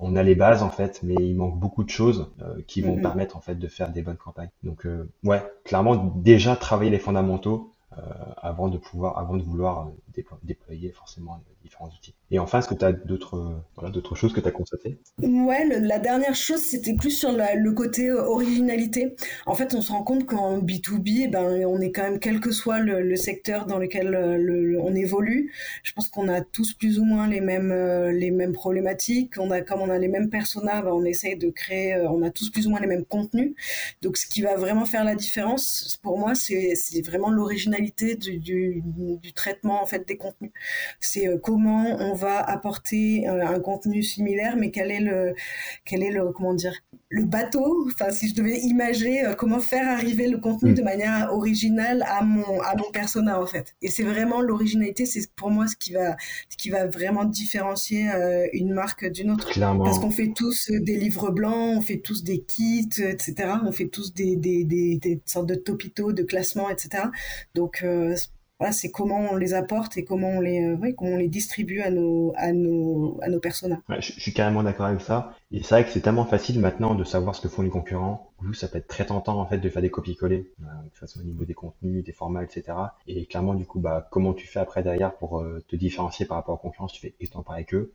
on 0.00 0.16
a 0.16 0.22
les 0.24 0.34
bases 0.34 0.64
en 0.64 0.70
fait 0.70 1.00
mais 1.04 1.14
il 1.20 1.36
manque 1.36 1.60
beaucoup 1.60 1.84
de 1.84 1.90
choses 1.90 2.32
qui 2.66 2.80
vont 2.80 2.96
mm-hmm. 2.96 3.02
permettre 3.02 3.36
en 3.36 3.40
fait 3.40 3.54
de 3.54 3.68
faire 3.68 3.92
des 3.92 4.02
bonnes 4.02 4.16
campagnes. 4.16 4.50
Donc 4.64 4.88
ouais 5.22 5.44
clairement 5.62 6.12
déjà 6.16 6.56
travailler 6.56 6.90
les 6.90 6.98
fondamentaux 6.98 7.70
euh, 7.96 8.02
avant 8.36 8.68
de 8.68 8.76
pouvoir, 8.76 9.18
avant 9.18 9.36
de 9.36 9.42
vouloir 9.42 9.86
euh, 9.86 9.90
déployer 10.42 10.92
forcément 10.92 11.42
différents 11.62 11.88
outils. 11.88 12.14
Et 12.30 12.38
enfin, 12.38 12.58
est-ce 12.58 12.68
que 12.68 12.74
tu 12.74 12.84
as 12.84 12.92
d'autres 12.92 13.62
voilà, 13.76 13.92
choses 14.14 14.32
que 14.32 14.40
tu 14.40 14.48
as 14.48 14.50
constatées? 14.50 14.98
Ouais, 15.22 15.64
la 15.64 15.98
dernière 15.98 16.34
chose, 16.34 16.60
c'était 16.60 16.94
plus 16.94 17.10
sur 17.10 17.32
le 17.32 17.70
côté 17.72 18.08
euh, 18.08 18.22
originalité. 18.24 19.14
En 19.46 19.54
fait, 19.54 19.74
on 19.74 19.80
se 19.80 19.92
rend 19.92 20.02
compte 20.02 20.26
qu'en 20.26 20.58
B2B, 20.58 21.22
eh 21.24 21.28
ben, 21.28 21.64
on 21.66 21.80
est 21.80 21.90
quand 21.90 22.02
même, 22.02 22.18
quel 22.18 22.40
que 22.40 22.50
soit 22.50 22.80
le, 22.80 23.16
secteur 23.16 23.66
dans 23.66 23.78
lequel 23.78 24.14
on 24.80 24.94
évolue, 24.94 25.52
je 25.82 25.92
pense 25.92 26.08
qu'on 26.08 26.28
a 26.28 26.40
tous 26.40 26.72
plus 26.74 27.00
ou 27.00 27.04
moins 27.04 27.26
les 27.26 27.40
mêmes, 27.40 27.72
les 28.10 28.30
mêmes 28.30 28.52
problématiques. 28.52 29.34
On 29.38 29.50
a, 29.50 29.60
comme 29.60 29.80
on 29.80 29.90
a 29.90 29.98
les 29.98 30.08
mêmes 30.08 30.30
personas, 30.30 30.82
ben, 30.82 30.92
on 30.92 31.04
essaye 31.04 31.36
de 31.36 31.50
créer, 31.50 31.96
on 32.08 32.22
a 32.22 32.30
tous 32.30 32.50
plus 32.50 32.66
ou 32.66 32.70
moins 32.70 32.80
les 32.80 32.86
mêmes 32.86 33.04
contenus. 33.04 33.54
Donc, 34.02 34.16
ce 34.16 34.26
qui 34.26 34.42
va 34.42 34.56
vraiment 34.56 34.84
faire 34.84 35.04
la 35.04 35.14
différence, 35.14 35.98
pour 36.02 36.18
moi, 36.18 36.34
c'est 36.34 36.74
vraiment 37.04 37.30
l'originalité 37.30 38.16
du, 38.16 38.38
du, 38.38 39.32
traitement 39.32 39.82
en 39.82 39.86
fait 39.86 40.04
des 40.08 40.16
contenus. 40.16 40.50
C'est 40.98 41.28
euh, 41.28 41.38
comment 41.38 41.96
on 42.00 42.14
va 42.14 42.40
apporter 42.40 43.28
euh, 43.28 43.46
un 43.46 43.60
contenu 43.60 44.02
similaire, 44.02 44.56
mais 44.56 44.70
quel 44.70 44.90
est 44.90 45.00
le 45.00 45.34
quel 45.84 46.02
est 46.02 46.10
le 46.10 46.32
comment 46.32 46.54
dire 46.54 46.74
le 47.10 47.24
bateau? 47.24 47.86
Enfin, 47.86 48.10
si 48.10 48.28
je 48.28 48.34
devais 48.34 48.58
imager 48.58 49.24
euh, 49.24 49.34
comment 49.34 49.60
faire 49.60 49.88
arriver 49.88 50.26
le 50.26 50.38
contenu 50.38 50.72
mm. 50.72 50.74
de 50.74 50.82
manière 50.82 51.32
originale 51.32 52.04
à 52.08 52.22
mon 52.24 52.60
à 52.62 52.74
mon 52.76 52.90
persona 52.90 53.40
en 53.40 53.46
fait. 53.46 53.76
Et 53.82 53.88
c'est 53.88 54.02
vraiment 54.02 54.40
l'originalité, 54.40 55.06
c'est 55.06 55.30
pour 55.34 55.50
moi 55.50 55.68
ce 55.68 55.76
qui 55.76 55.92
va 55.92 56.16
ce 56.48 56.56
qui 56.56 56.70
va 56.70 56.86
vraiment 56.86 57.24
différencier 57.24 58.08
une 58.52 58.72
marque 58.72 59.06
d'une 59.06 59.30
autre. 59.30 59.50
Clairement. 59.50 59.84
Parce 59.84 59.98
qu'on 59.98 60.10
fait 60.10 60.32
tous 60.34 60.70
des 60.70 60.96
livres 60.96 61.30
blancs, 61.30 61.76
on 61.76 61.80
fait 61.80 61.98
tous 61.98 62.24
des 62.24 62.40
kits, 62.40 62.88
etc. 62.98 63.34
On 63.64 63.72
fait 63.72 63.88
tous 63.88 64.12
des 64.14 64.36
des, 64.36 64.64
des, 64.64 64.96
des 64.96 65.20
sortes 65.26 65.46
de 65.46 65.54
topito, 65.54 66.12
de 66.12 66.22
classements, 66.22 66.70
etc. 66.70 67.04
Donc 67.54 67.84
voilà, 68.58 68.72
c'est 68.72 68.90
comment 68.90 69.20
on 69.30 69.36
les 69.36 69.54
apporte 69.54 69.96
et 69.96 70.04
comment 70.04 70.28
on 70.28 70.40
les, 70.40 70.64
euh, 70.64 70.92
comment 70.96 71.12
on 71.12 71.16
les 71.16 71.28
distribue 71.28 71.80
à 71.80 71.90
nos, 71.90 72.32
à 72.36 72.52
nos, 72.52 73.16
à 73.22 73.28
nos 73.28 73.38
personas. 73.38 73.80
je, 74.00 74.12
suis 74.12 74.32
carrément 74.32 74.64
d'accord 74.64 74.86
avec 74.86 75.00
ça. 75.00 75.36
Et 75.52 75.62
c'est 75.62 75.76
vrai 75.76 75.84
que 75.84 75.90
c'est 75.90 76.00
tellement 76.00 76.24
facile 76.24 76.58
maintenant 76.58 76.96
de 76.96 77.04
savoir 77.04 77.36
ce 77.36 77.40
que 77.40 77.48
font 77.48 77.62
les 77.62 77.70
concurrents. 77.70 78.32
Vous, 78.38 78.54
ça 78.54 78.66
peut 78.66 78.78
être 78.78 78.88
très 78.88 79.06
tentant 79.06 79.38
en 79.40 79.46
fait 79.46 79.58
de 79.58 79.68
faire 79.70 79.82
des 79.82 79.90
copies-coller, 79.90 80.52
euh, 80.60 80.64
de 80.64 80.88
toute 80.88 80.98
façon 80.98 81.20
au 81.20 81.22
niveau 81.22 81.44
des 81.44 81.54
contenus, 81.54 82.02
des 82.02 82.12
formats, 82.12 82.42
etc. 82.42 82.76
Et 83.06 83.26
clairement, 83.26 83.54
du 83.54 83.64
coup, 83.64 83.78
bah, 83.78 84.08
comment 84.10 84.34
tu 84.34 84.48
fais 84.48 84.58
après 84.58 84.82
derrière 84.82 85.14
pour 85.14 85.38
euh, 85.38 85.64
te 85.68 85.76
différencier 85.76 86.26
par 86.26 86.38
rapport 86.38 86.56
aux 86.56 86.58
concurrents? 86.58 86.88
Tu 86.88 87.00
fais 87.00 87.14
étant 87.20 87.44
pareil 87.44 87.64
qu'eux. 87.64 87.92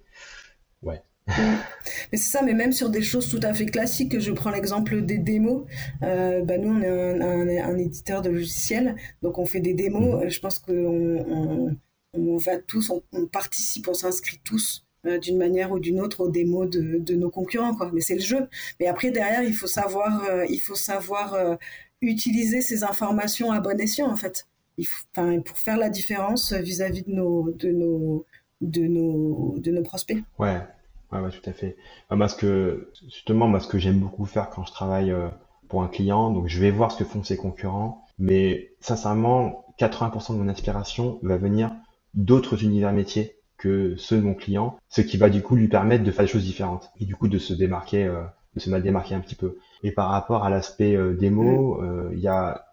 Ouais, 0.82 1.02
mais 1.28 2.18
c'est 2.18 2.32
ça, 2.32 2.42
mais 2.42 2.54
même 2.54 2.72
sur 2.72 2.90
des 2.90 3.02
choses 3.02 3.30
tout 3.30 3.40
à 3.44 3.54
fait 3.54 3.66
classiques, 3.66 4.20
je 4.20 4.32
prends 4.32 4.52
l'exemple 4.52 5.02
des 5.02 5.18
démos. 5.18 5.64
Euh, 6.04 6.44
bah 6.44 6.58
nous, 6.58 6.70
on 6.70 6.82
est 6.82 7.60
un, 7.60 7.70
un, 7.70 7.78
éditeur 7.78 8.22
de 8.22 8.30
logiciels, 8.30 8.96
donc 9.22 9.40
on 9.40 9.46
fait 9.46 9.62
des 9.62 9.74
démos. 9.74 10.24
Mhm. 10.24 10.30
Je 10.30 10.40
pense 10.40 10.60
qu'on 10.60 11.76
on, 12.14 12.38
va 12.38 12.58
tous, 12.58 12.90
on, 12.90 13.26
participe, 13.28 13.88
on 13.88 13.94
s'inscrit 13.94 14.40
tous 14.44 14.86
euh, 15.06 15.18
d'une 15.18 15.38
manière 15.38 15.72
ou 15.72 15.80
d'une 15.80 16.00
autre 16.00 16.22
aux 16.22 16.30
démos 16.30 16.70
de, 16.70 17.00
de 17.00 17.16
nos 17.16 17.30
concurrents, 17.30 17.76
quoi. 17.76 17.90
Mais 17.94 18.02
c'est 18.02 18.16
le 18.16 18.22
jeu. 18.22 18.48
Mais 18.80 18.88
après, 18.88 19.12
derrière, 19.12 19.44
il 19.44 19.54
faut 19.54 19.68
savoir, 19.68 20.26
euh, 20.30 20.46
il 20.50 20.60
faut 20.60 20.76
savoir 20.76 21.34
euh, 21.34 21.56
utiliser 22.02 22.62
ces 22.62 22.84
informations 22.84 23.52
à 23.52 23.60
bon 23.60 23.80
escient, 23.80 24.10
en 24.10 24.16
fait. 24.16 24.48
Il 24.78 24.88
faut, 24.88 25.06
pour 25.46 25.58
faire 25.58 25.78
la 25.78 25.90
différence 25.90 26.52
vis-à-vis 26.54 27.04
de 27.04 27.12
nos, 27.12 27.52
de 27.52 27.70
nos, 27.70 28.26
de 28.62 28.82
nos, 28.82 29.56
de 29.58 29.72
nos 29.72 29.84
prospects. 29.84 30.24
Ouais. 30.40 30.60
Ouais, 31.22 31.30
tout 31.30 31.50
à 31.50 31.54
fait. 31.54 31.76
parce 32.10 32.36
que, 32.36 32.92
justement, 33.04 33.48
moi, 33.48 33.60
ce 33.60 33.68
que 33.68 33.78
j'aime 33.78 34.00
beaucoup 34.00 34.26
faire 34.26 34.50
quand 34.50 34.66
je 34.66 34.72
travaille 34.72 35.12
euh, 35.12 35.28
pour 35.70 35.84
un 35.84 35.88
client, 35.88 36.32
donc 36.32 36.48
je 36.48 36.60
vais 36.60 36.72
voir 36.72 36.92
ce 36.92 36.98
que 36.98 37.04
font 37.04 37.24
ses 37.24 37.38
concurrents, 37.38 38.06
mais 38.18 38.72
sincèrement, 38.80 39.66
80% 39.80 40.34
de 40.34 40.38
mon 40.40 40.50
inspiration 40.50 41.20
va 41.22 41.38
venir 41.38 41.72
d'autres 42.14 42.64
univers 42.64 42.94
métiers 42.94 43.36
que 43.58 43.96
ceux 43.98 44.18
de 44.18 44.24
mon 44.24 44.34
client, 44.34 44.78
ce 44.90 45.02
qui 45.02 45.18
va 45.18 45.30
du 45.30 45.42
coup 45.42 45.56
lui 45.56 45.68
permettre 45.68 46.04
de 46.04 46.12
faire 46.12 46.26
des 46.26 46.32
choses 46.32 46.44
différentes 46.44 46.92
et 47.00 47.06
du 47.06 47.16
coup 47.16 47.28
de 47.28 47.38
se 47.38 47.54
démarquer, 47.54 48.06
euh, 48.06 48.24
de 48.56 48.60
se 48.60 48.70
démarquer 48.70 49.16
un 49.16 49.20
petit 49.20 49.36
peu. 49.36 49.58
Et 49.84 49.92
par 49.92 50.10
rapport 50.10 50.44
à 50.44 50.50
l'aspect 50.50 50.96
euh, 50.96 51.14
démo, 51.14 51.82
mm. 51.82 52.14
il 52.14 52.20
y 52.20 52.28
a 52.28 52.66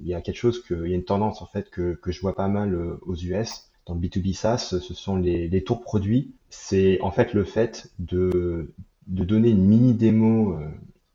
il 0.00 0.06
y 0.06 0.14
a 0.14 0.22
quelque 0.22 0.38
chose 0.38 0.62
que, 0.62 0.86
il 0.86 0.90
y 0.90 0.94
a 0.94 0.96
une 0.96 1.04
tendance 1.04 1.42
en 1.42 1.46
fait 1.46 1.68
que, 1.68 1.92
que 1.96 2.10
je 2.10 2.22
vois 2.22 2.34
pas 2.34 2.48
mal 2.48 2.74
aux 3.02 3.14
US, 3.14 3.68
dans 3.84 3.94
le 3.94 4.00
B2B 4.00 4.34
SaaS, 4.34 4.78
ce 4.80 4.94
sont 4.94 5.16
les, 5.16 5.48
les 5.48 5.64
tours 5.64 5.82
produits. 5.82 6.34
C'est 6.50 7.00
en 7.00 7.10
fait 7.10 7.34
le 7.34 7.44
fait 7.44 7.90
de, 7.98 8.72
de 9.06 9.24
donner 9.24 9.50
une 9.50 9.64
mini 9.64 9.94
démo 9.94 10.54
euh, 10.54 10.68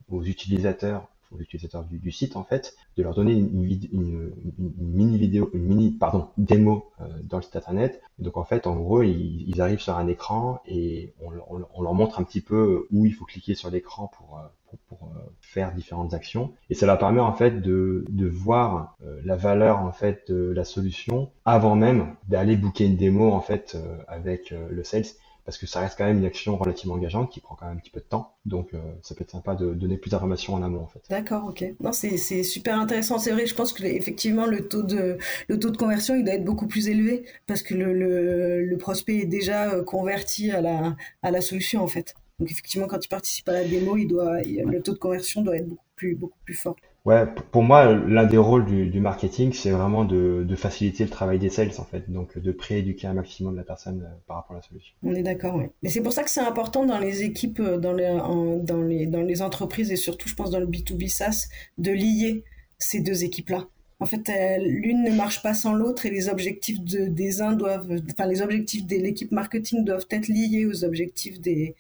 aux 0.09 0.23
utilisateurs 0.23 1.07
aux 1.33 1.39
utilisateurs 1.39 1.83
du, 1.83 2.11
site 2.11 2.35
en 2.35 2.43
fait, 2.43 2.75
de 2.97 3.03
leur 3.03 3.13
donner 3.13 3.33
une, 3.33 3.63
une, 3.91 4.31
mini 4.77 5.17
vidéo, 5.17 5.49
une 5.53 5.63
mini 5.63 5.91
pardon 5.91 6.27
démo 6.37 6.91
euh, 7.01 7.05
dans 7.23 7.37
le 7.37 7.43
site 7.43 7.55
internet. 7.55 8.01
Donc 8.19 8.37
en 8.37 8.43
fait, 8.43 8.67
en 8.67 8.75
gros, 8.75 9.03
ils, 9.03 9.61
arrivent 9.61 9.79
sur 9.79 9.97
un 9.97 10.07
écran 10.07 10.61
et 10.65 11.13
on, 11.21 11.81
leur 11.81 11.93
montre 11.93 12.19
un 12.19 12.23
petit 12.23 12.41
peu 12.41 12.87
où 12.91 13.05
il 13.05 13.13
faut 13.13 13.25
cliquer 13.25 13.55
sur 13.55 13.69
l'écran 13.69 14.11
pour, 14.17 14.37
euh, 14.37 14.75
pour, 14.87 15.11
euh, 15.15 15.19
faire 15.41 15.73
différentes 15.73 16.13
actions. 16.13 16.53
Et 16.69 16.75
ça 16.75 16.85
leur 16.85 16.97
permet 16.97 17.19
en 17.19 17.33
fait 17.33 17.61
de, 17.61 18.05
de 18.09 18.27
voir 18.27 18.95
la 19.23 19.35
valeur 19.35 19.79
en 19.79 19.91
fait 19.91 20.31
de 20.31 20.51
la 20.51 20.63
solution 20.63 21.31
avant 21.45 21.75
même 21.75 22.15
d'aller 22.27 22.55
booker 22.55 22.85
une 22.85 22.97
démo 22.97 23.31
en 23.31 23.41
fait 23.41 23.77
avec 24.07 24.51
le 24.51 24.83
sales 24.83 25.05
parce 25.45 25.57
que 25.57 25.67
ça 25.67 25.81
reste 25.81 25.97
quand 25.97 26.05
même 26.05 26.19
une 26.19 26.25
action 26.25 26.57
relativement 26.57 26.95
engageante 26.95 27.31
qui 27.31 27.39
prend 27.39 27.55
quand 27.55 27.65
même 27.65 27.77
un 27.77 27.79
petit 27.79 27.89
peu 27.89 27.99
de 27.99 28.05
temps. 28.05 28.35
Donc 28.45 28.73
euh, 28.73 28.79
ça 29.01 29.15
peut 29.15 29.23
être 29.23 29.31
sympa 29.31 29.55
de 29.55 29.73
donner 29.73 29.97
plus 29.97 30.11
d'informations 30.11 30.53
en 30.53 30.63
amont 30.63 30.81
en 30.81 30.87
fait. 30.87 31.01
D'accord, 31.09 31.45
ok. 31.49 31.65
Non, 31.79 31.91
c'est 31.91 32.17
super 32.43 32.79
intéressant. 32.79 33.19
C'est 33.19 33.31
vrai, 33.31 33.45
je 33.45 33.55
pense 33.55 33.73
que 33.73 33.83
effectivement 33.83 34.45
le 34.45 34.67
taux 34.67 34.83
de 34.83 35.17
le 35.47 35.59
tôt 35.59 35.69
de 35.69 35.77
conversion 35.77 36.15
il 36.15 36.23
doit 36.23 36.35
être 36.35 36.45
beaucoup 36.45 36.67
plus 36.67 36.87
élevé 36.87 37.25
parce 37.47 37.63
que 37.63 37.73
le, 37.73 37.93
le, 37.93 38.65
le 38.65 38.77
prospect 38.77 39.17
est 39.19 39.25
déjà 39.25 39.71
euh, 39.73 39.83
converti 39.83 40.51
à 40.51 40.61
la 40.61 40.95
à 41.21 41.31
la 41.31 41.41
solution 41.41 41.81
en 41.83 41.87
fait. 41.87 42.13
Donc 42.39 42.51
effectivement 42.51 42.87
quand 42.87 43.03
il 43.03 43.09
participe 43.09 43.47
à 43.49 43.53
la 43.53 43.63
démo, 43.63 43.97
il 43.97 44.07
doit 44.07 44.41
le 44.41 44.81
taux 44.81 44.93
de 44.93 44.97
conversion 44.97 45.41
doit 45.41 45.57
être 45.57 45.67
beaucoup 45.67 45.83
plus 45.95 46.15
beaucoup 46.15 46.39
plus 46.45 46.55
fort. 46.55 46.75
Ouais, 47.05 47.25
pour 47.51 47.63
moi, 47.63 47.93
l'un 47.93 48.25
des 48.25 48.37
rôles 48.37 48.63
du, 48.63 48.87
du 48.87 49.01
marketing, 49.01 49.51
c'est 49.51 49.71
vraiment 49.71 50.05
de, 50.05 50.45
de, 50.47 50.55
faciliter 50.55 51.03
le 51.03 51.09
travail 51.09 51.37
des 51.37 51.49
sales, 51.49 51.71
en 51.77 51.83
fait. 51.83 52.09
Donc, 52.09 52.37
de 52.37 52.51
prééduquer 52.53 53.07
un 53.07 53.13
maximum 53.13 53.57
la 53.57 53.63
personne 53.63 54.03
euh, 54.03 54.15
par 54.25 54.37
rapport 54.37 54.55
à 54.55 54.59
la 54.59 54.61
solution. 54.61 54.95
On 55.03 55.13
est 55.13 55.21
d'accord, 55.21 55.55
oui. 55.55 55.65
Mais 55.81 55.89
c'est 55.89 56.01
pour 56.01 56.13
ça 56.13 56.23
que 56.23 56.29
c'est 56.29 56.39
important 56.39 56.85
dans 56.85 56.99
les 56.99 57.23
équipes, 57.23 57.59
euh, 57.59 57.77
dans 57.77 57.91
les, 57.91 58.17
dans, 58.63 58.81
les, 58.81 59.05
dans 59.05 59.21
les 59.21 59.41
entreprises 59.41 59.91
et 59.91 59.97
surtout, 59.97 60.29
je 60.29 60.35
pense, 60.35 60.49
dans 60.49 60.61
le 60.61 60.65
B2B 60.65 61.09
SaaS, 61.09 61.49
de 61.77 61.91
lier 61.91 62.45
ces 62.77 63.01
deux 63.01 63.25
équipes-là. 63.25 63.67
En 64.03 64.05
fait, 64.05 64.29
l'une 64.59 65.01
ne 65.01 65.15
marche 65.15 65.41
pas 65.41 65.53
sans 65.53 65.73
l'autre 65.73 66.05
et 66.05 66.09
les 66.09 66.27
objectifs 66.27 66.81
de, 66.81 67.07
des 67.07 67.41
uns 67.41 67.53
doivent, 67.53 67.87
enfin, 68.11 68.27
les 68.27 68.41
objectifs 68.41 68.85
de 68.85 68.97
l'équipe 68.97 69.31
marketing 69.31 69.85
doivent 69.85 70.05
être 70.09 70.27
liés 70.27 70.65
aux 70.65 70.83
objectifs 70.83 71.39
des, 71.39 71.73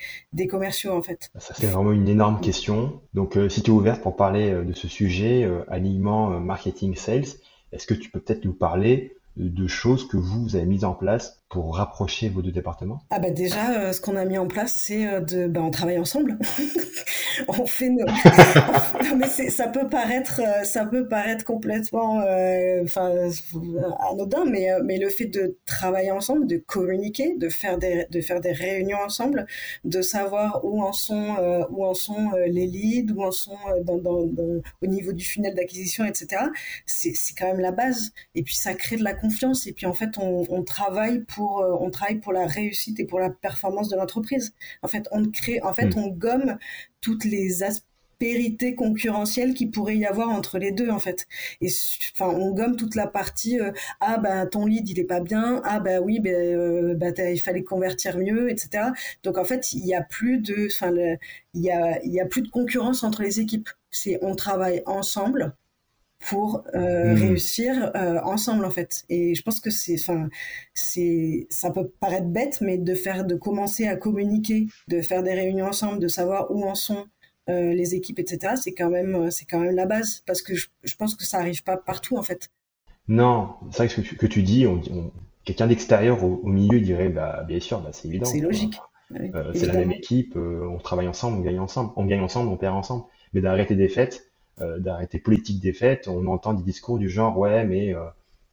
commerciaux, 0.47 0.93
en 0.93 1.01
fait. 1.01 1.29
Ça, 1.37 1.53
c'est 1.53 1.67
vraiment 1.67 1.91
une 1.91 2.07
énorme 2.07 2.39
question. 2.39 3.01
Donc, 3.13 3.35
euh, 3.35 3.49
si 3.49 3.61
tu 3.61 3.71
es 3.71 3.73
ouverte 3.73 4.01
pour 4.01 4.15
parler 4.15 4.51
euh, 4.51 4.63
de 4.63 4.71
ce 4.71 4.87
sujet, 4.87 5.43
euh, 5.43 5.69
alignement 5.69 6.39
marketing 6.39 6.95
sales, 6.95 7.25
est-ce 7.73 7.85
que 7.85 7.93
tu 7.93 8.09
peux 8.09 8.21
peut-être 8.21 8.45
nous 8.45 8.53
parler 8.53 9.17
de 9.35 9.67
choses 9.67 10.07
que 10.07 10.15
vous 10.15 10.55
avez 10.55 10.65
mises 10.65 10.85
en 10.85 10.93
place 10.93 11.42
pour 11.53 11.75
rapprocher 11.75 12.29
vos 12.29 12.41
deux 12.41 12.51
départements? 12.51 13.03
Ah 13.11 13.19
bah 13.19 13.29
déjà, 13.29 13.77
euh, 13.77 13.93
ce 13.93 14.01
qu'on 14.01 14.15
a 14.15 14.25
mis 14.25 14.39
en 14.39 14.47
place, 14.47 14.73
c'est 14.73 15.07
euh, 15.07 15.21
de, 15.21 15.45
bah, 15.45 15.61
on 15.61 15.69
travaille 15.69 15.99
ensemble. 15.99 16.39
on 17.47 17.67
fait 17.67 17.91
ça 19.49 19.67
peut 19.67 19.87
paraître, 19.87 20.41
euh, 20.43 20.63
ça 20.63 20.87
peut 20.87 21.07
paraître 21.07 21.45
complètement, 21.45 22.23
enfin, 22.83 23.29
anodin, 24.09 24.45
mais 24.45 24.69
mais 24.83 24.97
le 24.97 25.09
fait 25.09 25.25
de 25.25 25.59
travailler 25.67 26.09
ensemble, 26.09 26.47
de 26.47 26.57
communiquer, 26.57 27.35
de 27.37 27.49
faire 27.49 27.77
des 27.77 28.07
de 28.09 28.21
faire 28.21 28.41
des 28.41 28.51
réunions 28.51 28.97
ensemble, 29.05 29.45
de 29.83 30.01
savoir 30.01 30.65
où 30.65 30.81
en 30.81 30.91
sont 30.91 31.35
où 31.69 31.85
en 31.85 31.93
sont 31.93 32.31
les 32.47 32.65
leads, 32.65 33.13
où 33.13 33.23
en 33.23 33.31
sont 33.31 33.57
au 34.81 34.87
niveau 34.87 35.11
du 35.11 35.23
funnel 35.23 35.53
d'acquisition, 35.53 36.03
etc. 36.05 36.45
C'est 36.87 37.13
quand 37.37 37.45
même 37.45 37.59
la 37.59 37.71
base. 37.71 38.11
Et 38.33 38.41
puis 38.41 38.55
ça 38.55 38.73
crée 38.73 38.97
de 38.97 39.03
la 39.03 39.13
confiance. 39.13 39.67
Et 39.67 39.73
puis 39.73 39.85
en 39.85 39.93
fait, 39.93 40.17
on 40.17 40.63
travaille 40.63 41.23
pour 41.25 41.42
euh, 41.43 41.77
on 41.79 41.89
travaille 41.89 42.19
pour 42.19 42.33
la 42.33 42.45
réussite 42.45 42.99
et 42.99 43.05
pour 43.05 43.19
la 43.19 43.29
performance 43.29 43.89
de 43.89 43.95
l'entreprise. 43.95 44.53
En 44.81 44.87
fait, 44.87 45.07
on 45.11 45.25
crée, 45.25 45.61
en 45.61 45.73
fait, 45.73 45.95
hmm. 45.95 45.99
on 45.99 46.07
gomme 46.09 46.57
toutes 47.01 47.25
les 47.25 47.63
aspérités 47.63 48.75
concurrentielles 48.75 49.53
qui 49.53 49.65
pourrait 49.67 49.97
y 49.97 50.05
avoir 50.05 50.29
entre 50.29 50.57
les 50.57 50.71
deux 50.71 50.89
en 50.89 50.99
fait 50.99 51.27
et 51.59 51.67
enfin 52.15 52.29
on 52.29 52.53
gomme 52.53 52.77
toute 52.77 52.95
la 52.95 53.07
partie 53.07 53.59
euh, 53.59 53.71
ah 53.99 54.17
bah 54.17 54.45
ton 54.45 54.65
lead 54.65 54.87
il 54.87 54.97
est 54.99 55.03
pas 55.03 55.19
bien 55.19 55.61
ah 55.65 55.81
bah 55.81 55.99
oui 55.99 56.21
euh, 56.25 56.95
bah 56.95 57.07
il 57.17 57.41
fallait 57.41 57.63
convertir 57.63 58.17
mieux 58.17 58.49
etc 58.49 58.91
donc 59.23 59.37
en 59.37 59.43
fait 59.43 59.73
il 59.73 59.85
y 59.85 59.93
a 59.93 60.01
plus 60.01 60.37
de 60.37 60.67
enfin 60.71 60.93
il 61.53 61.61
y 61.61 61.71
a 61.71 62.01
il 62.03 62.13
y 62.13 62.21
a 62.21 62.25
plus 62.25 62.43
de 62.43 62.49
concurrence 62.49 63.03
entre 63.03 63.23
les 63.23 63.41
équipes 63.41 63.69
c'est 63.91 64.19
on 64.21 64.35
travaille 64.35 64.83
ensemble 64.85 65.53
pour 66.29 66.63
euh, 66.75 67.13
hmm. 67.13 67.17
réussir 67.17 67.91
euh, 67.95 68.19
ensemble 68.23 68.65
en 68.65 68.71
fait. 68.71 69.03
Et 69.09 69.35
je 69.35 69.41
pense 69.43 69.59
que 69.59 69.69
c'est, 69.69 69.95
enfin, 69.99 70.29
c'est, 70.73 71.47
ça 71.49 71.69
peut 71.71 71.89
paraître 71.99 72.27
bête, 72.27 72.59
mais 72.61 72.77
de 72.77 72.95
faire, 72.95 73.25
de 73.25 73.35
commencer 73.35 73.87
à 73.87 73.95
communiquer, 73.95 74.67
de 74.87 75.01
faire 75.01 75.23
des 75.23 75.33
réunions 75.33 75.67
ensemble, 75.67 75.99
de 75.99 76.07
savoir 76.07 76.51
où 76.51 76.63
en 76.63 76.75
sont 76.75 77.05
euh, 77.49 77.73
les 77.73 77.95
équipes, 77.95 78.19
etc. 78.19 78.55
C'est 78.61 78.73
quand 78.73 78.89
même, 78.89 79.31
c'est 79.31 79.45
quand 79.45 79.59
même 79.59 79.75
la 79.75 79.85
base 79.85 80.23
parce 80.25 80.41
que 80.41 80.55
je, 80.55 80.95
pense 80.97 81.15
que 81.15 81.25
ça 81.25 81.39
arrive 81.39 81.63
pas 81.63 81.77
partout 81.77 82.17
en 82.17 82.23
fait. 82.23 82.49
Non, 83.07 83.49
c'est 83.71 83.77
vrai 83.77 83.87
que 83.87 83.93
ce 83.93 84.01
que 84.01 84.07
tu, 84.07 84.15
que 84.15 84.27
tu 84.27 84.43
dis, 84.43 84.65
on, 84.65 84.81
quelqu'un 85.43 85.67
d'extérieur 85.67 86.23
au, 86.23 86.47
milieu 86.47 86.79
dirait, 86.79 87.09
bah 87.09 87.43
bien 87.45 87.59
sûr, 87.59 87.81
bah, 87.81 87.89
c'est 87.91 88.07
évident. 88.07 88.25
C'est 88.25 88.39
logique. 88.39 88.79
c'est 89.53 89.65
la 89.65 89.73
même 89.73 89.91
équipe, 89.91 90.37
on 90.37 90.77
travaille 90.77 91.09
ensemble, 91.09 91.39
on 91.39 91.41
gagne 91.41 91.59
ensemble, 91.59 91.91
on 91.97 92.05
gagne 92.05 92.21
ensemble, 92.21 92.49
on 92.49 92.57
perd 92.57 92.75
ensemble. 92.75 93.03
Mais 93.33 93.41
d'arrêter 93.41 93.75
des 93.75 93.89
fêtes, 93.89 94.31
d'arrêter 94.59 95.19
politique 95.19 95.59
des 95.61 95.73
fêtes. 95.73 96.07
On 96.07 96.27
entend 96.27 96.53
des 96.53 96.63
discours 96.63 96.97
du 96.97 97.09
genre 97.09 97.37
ouais 97.37 97.65
mais 97.65 97.93
euh, 97.93 98.05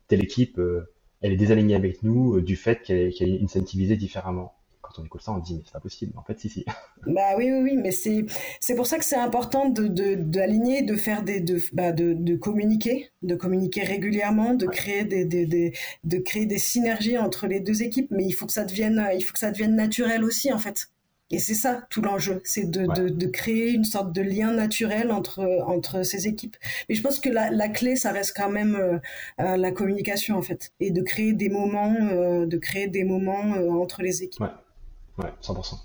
telle 0.08 0.22
équipe 0.22 0.58
euh, 0.58 0.90
elle 1.20 1.32
est 1.32 1.36
désalignée 1.36 1.74
avec 1.74 2.02
nous 2.02 2.40
du 2.40 2.56
fait 2.56 2.82
qu'elle 2.82 2.98
est, 2.98 3.20
est 3.20 3.42
incentivisée 3.42 3.96
différemment 3.96 4.54
quand 4.90 5.02
on 5.02 5.04
écoute 5.04 5.22
ça, 5.22 5.32
on 5.32 5.38
dit 5.38 5.54
mais 5.54 5.62
c'est 5.64 5.72
pas 5.72 5.80
possible. 5.80 6.12
En 6.16 6.22
fait, 6.22 6.38
si, 6.38 6.48
si. 6.48 6.64
Bah 7.06 7.34
oui, 7.36 7.50
oui, 7.50 7.60
oui, 7.62 7.76
mais 7.76 7.92
c'est 7.92 8.74
pour 8.74 8.86
ça 8.86 8.98
que 8.98 9.04
c'est 9.04 9.16
important 9.16 9.68
d'aligner, 9.70 10.82
de, 10.82 10.92
de, 10.92 10.98
faire 10.98 11.22
des 11.22 11.40
de, 11.40 11.58
bah 11.72 11.92
de, 11.92 12.12
de 12.12 12.36
communiquer, 12.36 13.10
de 13.22 13.34
communiquer 13.34 13.84
régulièrement, 13.84 14.54
de 14.54 14.66
créer 14.66 15.04
des, 15.04 15.24
des, 15.24 15.46
des, 15.46 15.72
de 16.04 16.18
créer 16.18 16.46
des 16.46 16.58
synergies 16.58 17.18
entre 17.18 17.46
les 17.46 17.60
deux 17.60 17.82
équipes. 17.82 18.10
Mais 18.10 18.24
il 18.24 18.32
faut 18.32 18.46
que 18.46 18.52
ça 18.52 18.64
devienne 18.64 19.02
il 19.14 19.22
faut 19.22 19.32
que 19.32 19.38
ça 19.38 19.50
devienne 19.50 19.74
naturel 19.76 20.24
aussi 20.24 20.52
en 20.52 20.58
fait. 20.58 20.88
Et 21.30 21.38
c'est 21.38 21.54
ça 21.54 21.82
tout 21.90 22.02
l'enjeu, 22.02 22.40
c'est 22.44 22.68
de, 22.68 22.86
de, 22.86 23.08
de, 23.08 23.26
créer 23.26 23.70
une 23.70 23.84
sorte 23.84 24.12
de 24.12 24.20
lien 24.20 24.52
naturel 24.52 25.12
entre, 25.12 25.44
entre 25.66 26.02
ces 26.02 26.26
équipes. 26.26 26.56
Mais 26.88 26.94
je 26.96 27.02
pense 27.02 27.20
que 27.20 27.28
la, 27.28 27.50
la 27.50 27.68
clé, 27.68 27.94
ça 27.94 28.10
reste 28.10 28.36
quand 28.36 28.50
même 28.50 28.74
euh, 28.74 28.98
euh, 29.40 29.56
la 29.56 29.70
communication 29.70 30.36
en 30.36 30.42
fait, 30.42 30.72
et 30.80 30.90
de 30.90 31.02
créer 31.02 31.32
des 31.32 31.48
moments, 31.48 31.94
euh, 31.94 32.46
de 32.46 32.58
créer 32.58 32.88
des 32.88 33.04
moments 33.04 33.54
entre 33.80 34.02
les 34.02 34.24
équipes. 34.24 34.42
Ouais, 34.42 35.24
ouais, 35.24 35.32
100%. 35.42 35.76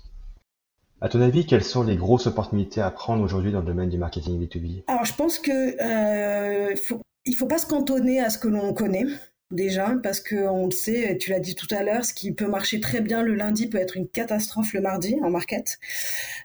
À 1.00 1.08
ton 1.08 1.20
avis, 1.20 1.44
quelles 1.44 1.64
sont 1.64 1.82
les 1.82 1.96
grosses 1.96 2.26
opportunités 2.26 2.80
à 2.80 2.90
prendre 2.90 3.22
aujourd'hui 3.22 3.52
dans 3.52 3.60
le 3.60 3.66
domaine 3.66 3.90
du 3.90 3.98
marketing 3.98 4.40
B2B 4.40 4.84
Alors, 4.86 5.04
je 5.04 5.14
pense 5.14 5.38
que 5.38 5.52
euh, 5.52 6.74
faut, 6.76 7.00
il 7.26 7.36
faut 7.36 7.46
pas 7.46 7.58
se 7.58 7.66
cantonner 7.66 8.20
à 8.20 8.30
ce 8.30 8.38
que 8.38 8.48
l'on 8.48 8.72
connaît 8.72 9.04
déjà 9.50 9.94
parce 10.02 10.20
que 10.20 10.36
on 10.48 10.66
le 10.66 10.72
sait, 10.72 11.16
tu 11.18 11.30
l'as 11.30 11.40
dit 11.40 11.54
tout 11.54 11.72
à 11.74 11.82
l'heure, 11.82 12.04
ce 12.04 12.14
qui 12.14 12.32
peut 12.32 12.46
marcher 12.48 12.80
très 12.80 13.00
bien 13.00 13.22
le 13.22 13.34
lundi 13.34 13.68
peut 13.68 13.78
être 13.78 13.96
une 13.96 14.08
catastrophe 14.08 14.72
le 14.72 14.80
mardi 14.80 15.16
en 15.22 15.30
market. 15.30 15.78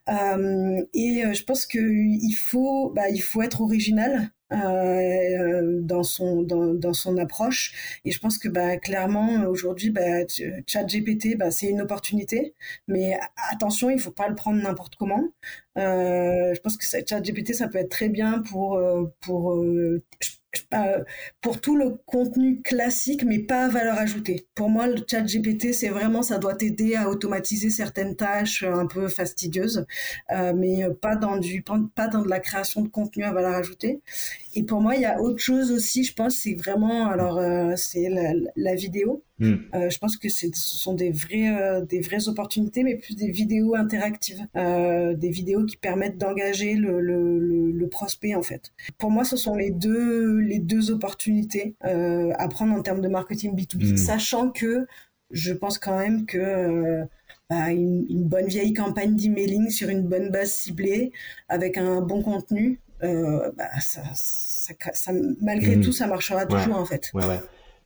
Euh, 0.09 0.83
et 0.93 1.25
euh, 1.25 1.33
je 1.33 1.43
pense 1.43 1.65
que 1.65 1.79
il 1.79 2.33
faut, 2.33 2.91
bah, 2.91 3.03
faut 3.21 3.41
être 3.41 3.61
original. 3.61 4.31
Euh, 4.53 5.79
dans 5.81 6.03
son 6.03 6.41
dans, 6.41 6.73
dans, 6.73 6.91
son 6.91 7.17
approche 7.17 8.01
et 8.03 8.11
je 8.11 8.19
pense 8.19 8.37
que 8.37 8.49
bah 8.49 8.75
clairement 8.75 9.45
aujourd'hui 9.45 9.91
bah, 9.91 10.27
ChatGPT 10.67 11.37
bah, 11.37 11.51
c'est 11.51 11.67
une 11.67 11.79
opportunité 11.79 12.53
mais 12.85 13.17
attention 13.49 13.89
il 13.89 13.97
faut 13.97 14.11
pas 14.11 14.27
le 14.27 14.35
prendre 14.35 14.61
n'importe 14.61 14.97
comment 14.97 15.23
je 15.75 16.59
pense 16.61 16.77
que 16.77 16.85
ChatGPT 16.85 17.53
ça 17.53 17.67
peut 17.67 17.77
être 17.79 17.89
très 17.89 18.09
bien 18.09 18.41
pour 18.41 18.75
euh, 18.77 19.05
pour 19.21 19.53
euh, 20.73 21.03
pour 21.41 21.61
tout 21.61 21.77
le 21.77 21.91
contenu 22.05 22.61
classique, 22.61 23.23
mais 23.23 23.39
pas 23.39 23.65
à 23.65 23.67
valeur 23.69 23.97
ajoutée. 23.97 24.47
Pour 24.55 24.69
moi, 24.69 24.87
le 24.87 24.97
chat 25.09 25.21
GPT, 25.21 25.73
c'est 25.73 25.89
vraiment, 25.89 26.23
ça 26.23 26.37
doit 26.39 26.55
t'aider 26.55 26.95
à 26.95 27.09
automatiser 27.09 27.69
certaines 27.69 28.15
tâches 28.15 28.63
un 28.63 28.85
peu 28.85 29.07
fastidieuses, 29.07 29.85
euh, 30.31 30.53
mais 30.55 30.83
pas 31.01 31.15
dans 31.15 31.37
du, 31.37 31.61
pas 31.63 32.07
dans 32.07 32.21
de 32.21 32.29
la 32.29 32.39
création 32.39 32.81
de 32.81 32.89
contenu 32.89 33.23
à 33.23 33.31
valeur 33.31 33.53
ajoutée. 33.53 34.01
Et 34.53 34.63
pour 34.63 34.81
moi, 34.81 34.95
il 34.95 35.01
y 35.01 35.05
a 35.05 35.21
autre 35.21 35.39
chose 35.39 35.71
aussi, 35.71 36.03
je 36.03 36.13
pense, 36.13 36.35
c'est 36.35 36.55
vraiment, 36.55 37.07
alors, 37.07 37.37
euh, 37.37 37.73
c'est 37.77 38.09
la, 38.55 38.75
vidéo. 38.75 39.23
Hmm. 39.39 39.55
Euh, 39.73 39.89
je 39.89 39.97
pense 39.97 40.17
que 40.17 40.27
ce 40.27 40.47
sont 40.53 40.93
des 40.93 41.11
vraies, 41.11 41.49
euh, 41.49 41.85
des 41.85 42.01
vraies 42.01 42.27
opportunités, 42.27 42.83
mais 42.83 42.95
plus 42.95 43.15
des 43.15 43.31
vidéos 43.31 43.75
interactives, 43.75 44.45
des 44.55 45.29
vidéos 45.29 45.65
qui 45.65 45.77
permettent 45.77 46.17
d'engager 46.17 46.75
le, 46.75 46.99
le, 46.99 47.71
le, 47.71 47.87
prospect, 47.87 48.35
en 48.35 48.41
fait. 48.41 48.73
Pour 48.97 49.09
moi, 49.09 49.23
ce 49.23 49.37
sont 49.37 49.55
les 49.55 49.71
deux, 49.71 50.37
les 50.39 50.59
deux 50.59 50.91
opportunités 50.91 51.75
à 51.81 52.47
prendre 52.49 52.73
en 52.73 52.81
termes 52.81 53.01
de 53.01 53.07
marketing 53.07 53.55
B2B, 53.55 53.93
hmm. 53.93 53.97
sachant 53.97 54.49
que 54.49 54.85
je 55.31 55.53
pense 55.53 55.77
quand 55.77 55.97
même 55.97 56.25
que 56.25 57.03
bah, 57.49 57.71
une, 57.71 58.05
une, 58.09 58.25
bonne 58.25 58.47
vieille 58.47 58.73
campagne 58.73 59.15
d'emailing 59.15 59.69
sur 59.69 59.87
une 59.87 60.07
bonne 60.07 60.29
base 60.29 60.51
ciblée, 60.51 61.11
avec 61.47 61.77
un 61.77 62.01
bon 62.01 62.21
contenu, 62.21 62.79
euh, 63.03 63.51
bah, 63.57 63.65
ça, 63.79 64.01
ça, 64.13 64.73
ça, 64.93 65.11
malgré 65.41 65.75
mmh. 65.75 65.81
tout, 65.81 65.91
ça 65.91 66.07
marchera 66.07 66.45
toujours 66.45 66.77
en 66.77 66.85
fait. 66.85 67.11
Ouais, 67.13 67.25
ouais. 67.25 67.39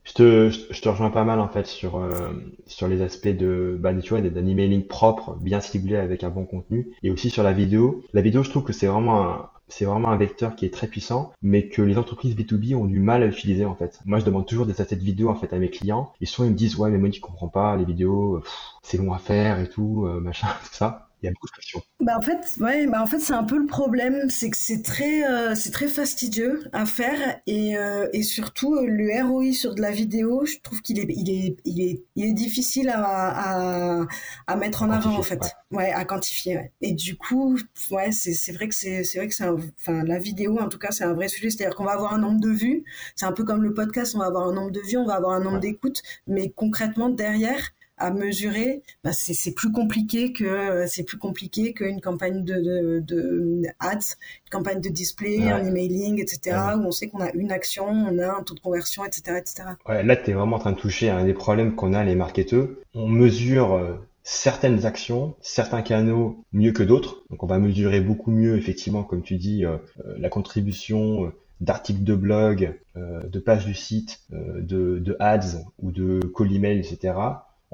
Je 0.05 0.13
te, 0.13 0.49
je 0.49 0.81
te 0.81 0.87
rejoins 0.87 1.09
pas 1.09 1.23
mal 1.23 1.39
en 1.39 1.47
fait 1.47 1.65
sur 1.65 1.97
euh, 1.97 2.31
sur 2.67 2.87
les 2.87 3.01
aspects 3.01 3.27
de 3.27 3.75
bah 3.79 3.91
tu 3.95 4.09
vois 4.09 4.21
d'un 4.21 4.45
emailing 4.45 4.85
propre, 4.85 5.35
bien 5.41 5.59
ciblé 5.61 5.95
avec 5.95 6.23
un 6.23 6.29
bon 6.29 6.45
contenu, 6.45 6.91
et 7.01 7.09
aussi 7.09 7.31
sur 7.31 7.41
la 7.41 7.53
vidéo. 7.53 8.03
La 8.13 8.21
vidéo, 8.21 8.43
je 8.43 8.51
trouve 8.51 8.63
que 8.63 8.71
c'est 8.71 8.85
vraiment 8.85 9.23
un, 9.23 9.49
c'est 9.67 9.85
vraiment 9.85 10.09
un 10.09 10.15
vecteur 10.15 10.55
qui 10.55 10.65
est 10.67 10.73
très 10.73 10.85
puissant, 10.85 11.33
mais 11.41 11.69
que 11.69 11.81
les 11.81 11.97
entreprises 11.97 12.35
B2B 12.35 12.75
ont 12.75 12.85
du 12.85 12.99
mal 12.99 13.23
à 13.23 13.25
utiliser 13.25 13.65
en 13.65 13.73
fait. 13.73 13.99
Moi, 14.05 14.19
je 14.19 14.25
demande 14.25 14.45
toujours 14.45 14.67
des 14.67 14.79
assets 14.79 14.95
vidéo 14.95 15.29
en 15.29 15.35
fait 15.35 15.51
à 15.53 15.57
mes 15.57 15.71
clients, 15.71 16.13
et 16.21 16.27
souvent 16.27 16.47
ils 16.47 16.51
me 16.51 16.57
disent 16.57 16.77
ouais 16.77 16.91
mais 16.91 16.99
moi 16.99 17.09
tu 17.09 17.19
comprends 17.19 17.49
pas 17.49 17.75
les 17.75 17.85
vidéos, 17.85 18.43
c'est 18.83 18.97
long 18.97 19.11
à 19.11 19.17
faire 19.17 19.59
et 19.59 19.69
tout, 19.69 20.05
euh, 20.05 20.19
machin, 20.19 20.47
tout 20.65 20.75
ça 20.75 21.07
il 21.21 21.25
y 21.25 21.29
a 21.29 21.31
beaucoup 21.31 21.47
de 21.47 21.51
questions. 21.53 21.81
Bah 21.99 22.17
en 22.17 22.21
fait, 22.21 22.57
ouais, 22.59 22.87
bah 22.87 23.01
en 23.01 23.05
fait 23.05 23.19
c'est 23.19 23.33
un 23.33 23.43
peu 23.43 23.57
le 23.57 23.65
problème, 23.65 24.29
c'est 24.29 24.49
que 24.49 24.57
c'est 24.57 24.81
très, 24.83 25.23
euh, 25.29 25.55
c'est 25.55 25.71
très 25.71 25.87
fastidieux 25.87 26.63
à 26.73 26.85
faire 26.85 27.39
et, 27.47 27.77
euh, 27.77 28.07
et 28.13 28.21
surtout 28.23 28.75
euh, 28.75 28.85
le 28.85 29.23
ROI 29.23 29.53
sur 29.53 29.75
de 29.75 29.81
la 29.81 29.91
vidéo, 29.91 30.45
je 30.45 30.57
trouve 30.61 30.81
qu'il 30.81 30.99
est, 30.99 31.07
il 31.09 31.29
est, 31.29 31.57
il 31.65 31.81
est, 31.81 32.03
il 32.15 32.25
est 32.25 32.33
difficile 32.33 32.89
à, 32.89 33.01
à, 33.03 34.05
à 34.47 34.55
mettre 34.55 34.83
en 34.83 34.89
avant 34.89 35.17
en 35.17 35.23
fait, 35.23 35.41
ouais. 35.71 35.91
à 35.91 36.05
quantifier. 36.05 36.57
Ouais. 36.57 36.71
Et 36.81 36.91
du 36.91 37.17
coup, 37.17 37.57
ouais, 37.91 38.11
c'est, 38.11 38.51
vrai 38.51 38.67
que 38.67 38.75
c'est, 38.75 39.03
c'est 39.03 39.17
vrai 39.19 39.27
que 39.27 39.35
c'est, 39.35 39.47
enfin 39.47 40.03
la 40.03 40.19
vidéo 40.19 40.59
en 40.59 40.69
tout 40.69 40.79
cas 40.79 40.91
c'est 40.91 41.03
un 41.03 41.13
vrai 41.13 41.27
sujet, 41.27 41.49
c'est-à-dire 41.49 41.75
qu'on 41.75 41.85
va 41.85 41.93
avoir 41.93 42.13
un 42.13 42.19
nombre 42.19 42.39
de 42.39 42.49
vues, 42.49 42.83
c'est 43.15 43.25
un 43.25 43.31
peu 43.31 43.43
comme 43.43 43.63
le 43.63 43.73
podcast, 43.73 44.13
on 44.15 44.19
va 44.19 44.25
avoir 44.25 44.47
un 44.47 44.53
nombre 44.53 44.71
de 44.71 44.81
vues, 44.81 44.97
on 44.97 45.05
va 45.05 45.15
avoir 45.15 45.33
un 45.33 45.39
nombre 45.41 45.59
d'écoutes, 45.59 46.01
mais 46.27 46.49
concrètement 46.49 47.09
derrière 47.09 47.71
à 47.97 48.11
mesurer, 48.11 48.81
bah 49.03 49.11
c'est 49.13 49.53
plus 49.53 49.71
compliqué 49.71 50.33
que 50.33 50.85
c'est 50.87 51.03
plus 51.03 51.17
compliqué 51.17 51.73
qu'une 51.73 52.01
campagne 52.01 52.43
de, 52.43 52.55
de, 52.55 52.99
de, 52.99 53.63
ads, 53.79 54.15
une 54.45 54.49
campagne 54.51 54.81
de 54.81 54.89
display, 54.89 55.49
un 55.49 55.65
emailing, 55.65 56.19
etc. 56.21 56.57
où 56.77 56.81
on 56.81 56.91
sait 56.91 57.07
qu'on 57.07 57.21
a 57.21 57.31
une 57.33 57.51
action, 57.51 57.87
on 57.87 58.19
a 58.19 58.37
un 58.37 58.43
taux 58.43 58.53
de 58.53 58.59
conversion, 58.59 59.05
etc., 59.05 59.37
etc. 59.37 59.63
Ouais, 59.87 60.03
là, 60.03 60.15
tu 60.15 60.31
es 60.31 60.33
vraiment 60.33 60.57
en 60.57 60.59
train 60.59 60.71
de 60.71 60.77
toucher 60.77 61.09
à 61.09 61.17
un 61.17 61.25
des 61.25 61.33
problèmes 61.33 61.75
qu'on 61.75 61.93
a 61.93 62.03
les 62.03 62.15
marketeurs. 62.15 62.67
On 62.93 63.07
mesure 63.07 63.73
euh, 63.73 63.93
certaines 64.23 64.85
actions, 64.85 65.35
certains 65.41 65.81
canaux 65.81 66.43
mieux 66.53 66.71
que 66.71 66.83
d'autres. 66.83 67.23
Donc, 67.29 67.43
on 67.43 67.47
va 67.47 67.59
mesurer 67.59 68.01
beaucoup 68.01 68.31
mieux, 68.31 68.57
effectivement, 68.57 69.03
comme 69.03 69.21
tu 69.21 69.35
dis, 69.35 69.65
euh, 69.65 69.77
euh, 70.05 70.15
la 70.17 70.29
contribution 70.29 71.31
d'articles 71.61 72.03
de 72.03 72.15
blog, 72.15 72.77
de 72.95 73.39
pages 73.39 73.65
du 73.65 73.73
site, 73.73 74.19
de, 74.29 74.99
de 74.99 75.15
ads 75.21 75.63
ou 75.81 75.91
de 75.91 76.19
call 76.35 76.53
email, 76.53 76.79
etc 76.79 77.13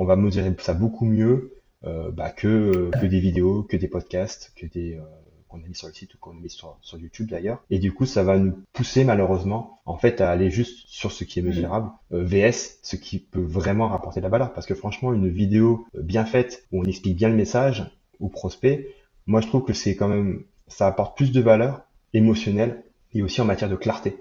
on 0.01 0.05
va 0.05 0.15
mesurer 0.15 0.51
ça 0.57 0.73
beaucoup 0.73 1.05
mieux 1.05 1.53
euh, 1.83 2.09
bah, 2.09 2.31
que, 2.31 2.89
que 2.99 3.05
des 3.05 3.19
vidéos, 3.19 3.61
que 3.61 3.77
des 3.77 3.87
podcasts, 3.87 4.51
que 4.55 4.65
des 4.65 4.95
euh, 4.95 5.01
qu'on 5.47 5.59
a 5.63 5.67
mis 5.67 5.75
sur 5.75 5.87
le 5.87 5.93
site 5.93 6.15
ou 6.15 6.17
qu'on 6.17 6.31
a 6.31 6.39
mis 6.39 6.49
sur, 6.49 6.75
sur 6.81 6.97
YouTube 6.97 7.29
d'ailleurs. 7.29 7.63
Et 7.69 7.77
du 7.77 7.93
coup, 7.93 8.07
ça 8.07 8.23
va 8.23 8.39
nous 8.39 8.57
pousser 8.73 9.03
malheureusement 9.03 9.79
en 9.85 9.97
fait 9.97 10.19
à 10.19 10.31
aller 10.31 10.49
juste 10.49 10.87
sur 10.87 11.11
ce 11.11 11.23
qui 11.23 11.37
est 11.37 11.43
mesurable, 11.43 11.91
euh, 12.13 12.23
VS, 12.23 12.79
ce 12.81 12.95
qui 12.95 13.19
peut 13.19 13.43
vraiment 13.43 13.89
rapporter 13.89 14.21
de 14.21 14.23
la 14.23 14.29
valeur. 14.29 14.53
Parce 14.53 14.65
que 14.65 14.73
franchement, 14.73 15.13
une 15.13 15.29
vidéo 15.29 15.85
bien 15.93 16.25
faite 16.25 16.65
où 16.71 16.81
on 16.81 16.85
explique 16.85 17.15
bien 17.15 17.29
le 17.29 17.35
message 17.35 17.91
au 18.19 18.27
prospect, 18.27 18.87
moi 19.27 19.39
je 19.39 19.47
trouve 19.47 19.63
que 19.63 19.73
c'est 19.73 19.95
quand 19.95 20.07
même 20.07 20.45
ça 20.67 20.87
apporte 20.87 21.15
plus 21.15 21.31
de 21.31 21.41
valeur 21.41 21.83
émotionnelle 22.13 22.83
et 23.13 23.21
aussi 23.21 23.39
en 23.39 23.45
matière 23.45 23.69
de 23.69 23.75
clarté 23.75 24.17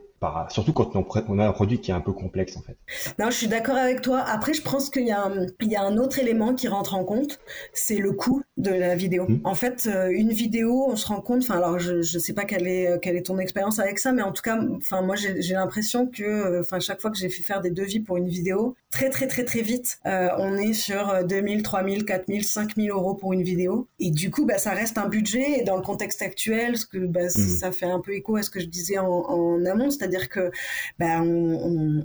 surtout 0.49 0.73
quand 0.73 0.95
on, 0.95 1.39
a 1.39 1.47
un 1.47 1.53
produit 1.53 1.81
qui 1.81 1.91
est 1.91 1.95
un 1.95 2.01
peu 2.01 2.13
complexe 2.13 2.57
en 2.57 2.63
fait. 2.63 2.77
Non, 3.19 3.31
je 3.31 3.37
suis 3.37 3.49
d'accord 3.49 3.77
avec 3.77 4.03
toi. 4.03 4.21
Après, 4.21 4.53
je 4.53 4.63
pense 4.63 4.91
qu'il 4.91 5.05
y, 5.05 5.07
y 5.07 5.77
a 5.77 5.83
un 5.83 5.97
autre 5.97 6.19
élément 6.19 6.55
qui 6.55 6.69
rentre 6.69 6.95
en 6.95 7.05
compte, 7.05 7.39
c'est 7.73 7.99
le 7.99 8.13
coût 8.13 8.43
de 8.61 8.71
la 8.71 8.95
vidéo. 8.95 9.27
Hmm. 9.29 9.41
En 9.45 9.55
fait, 9.55 9.87
euh, 9.87 10.11
une 10.11 10.31
vidéo, 10.31 10.87
on 10.89 10.97
se 10.97 11.07
rend 11.07 11.21
compte. 11.21 11.43
Enfin, 11.43 11.57
alors 11.57 11.79
je 11.79 11.95
ne 11.95 12.03
sais 12.03 12.33
pas 12.33 12.45
quelle 12.45 12.67
est 12.67 13.01
quelle 13.03 13.17
est 13.17 13.27
ton 13.27 13.39
expérience 13.39 13.79
avec 13.79 13.99
ça, 13.99 14.13
mais 14.13 14.23
en 14.23 14.33
tout 14.33 14.43
cas, 14.43 14.59
enfin 14.77 15.03
moi 15.03 15.17
j'ai 15.17 15.55
l'impression 15.55 16.07
que, 16.07 16.23
euh, 16.23 16.61
enfin 16.61 16.81
chaque 16.81 17.01
fois 17.01 17.11
que 17.11 17.19
j'ai 17.19 17.29
fait 17.29 17.43
faire 17.43 17.61
des 17.61 17.71
devis 17.71 18.01
pour 18.01 18.17
une 18.17 18.29
vidéo, 18.29 18.77
très 18.91 19.11
très 19.11 19.27
très 19.27 19.45
très 19.45 19.63
vite, 19.63 19.99
euh, 20.07 20.29
on 20.39 20.57
est 20.57 20.73
sur 20.73 21.25
2000, 21.25 21.63
3000, 21.63 22.05
4000, 22.05 22.45
5000 22.45 22.91
euros 22.91 23.15
pour 23.15 23.33
une 23.33 23.43
vidéo. 23.43 23.89
Et 23.99 24.11
du 24.11 24.31
coup, 24.31 24.45
bah 24.45 24.59
ça 24.59 24.73
reste 24.73 24.99
un 24.99 25.09
budget. 25.09 25.61
Et 25.61 25.65
dans 25.65 25.77
le 25.77 25.83
contexte 25.83 26.23
actuel, 26.23 26.77
ce 26.77 26.87
que 26.87 26.99
bah, 26.99 27.27
hmm. 27.27 27.29
ça 27.31 27.73
fait 27.73 27.87
un 27.87 28.01
peu 28.01 28.13
écho 28.13 28.37
à 28.37 28.43
ce 28.43 28.51
que 28.51 28.61
je 28.61 28.67
disais 28.67 28.99
en, 28.99 29.07
en 29.07 29.65
amont, 29.65 29.91
c'est-à-dire 29.91 30.29
que 30.29 30.51
ben, 30.99 31.23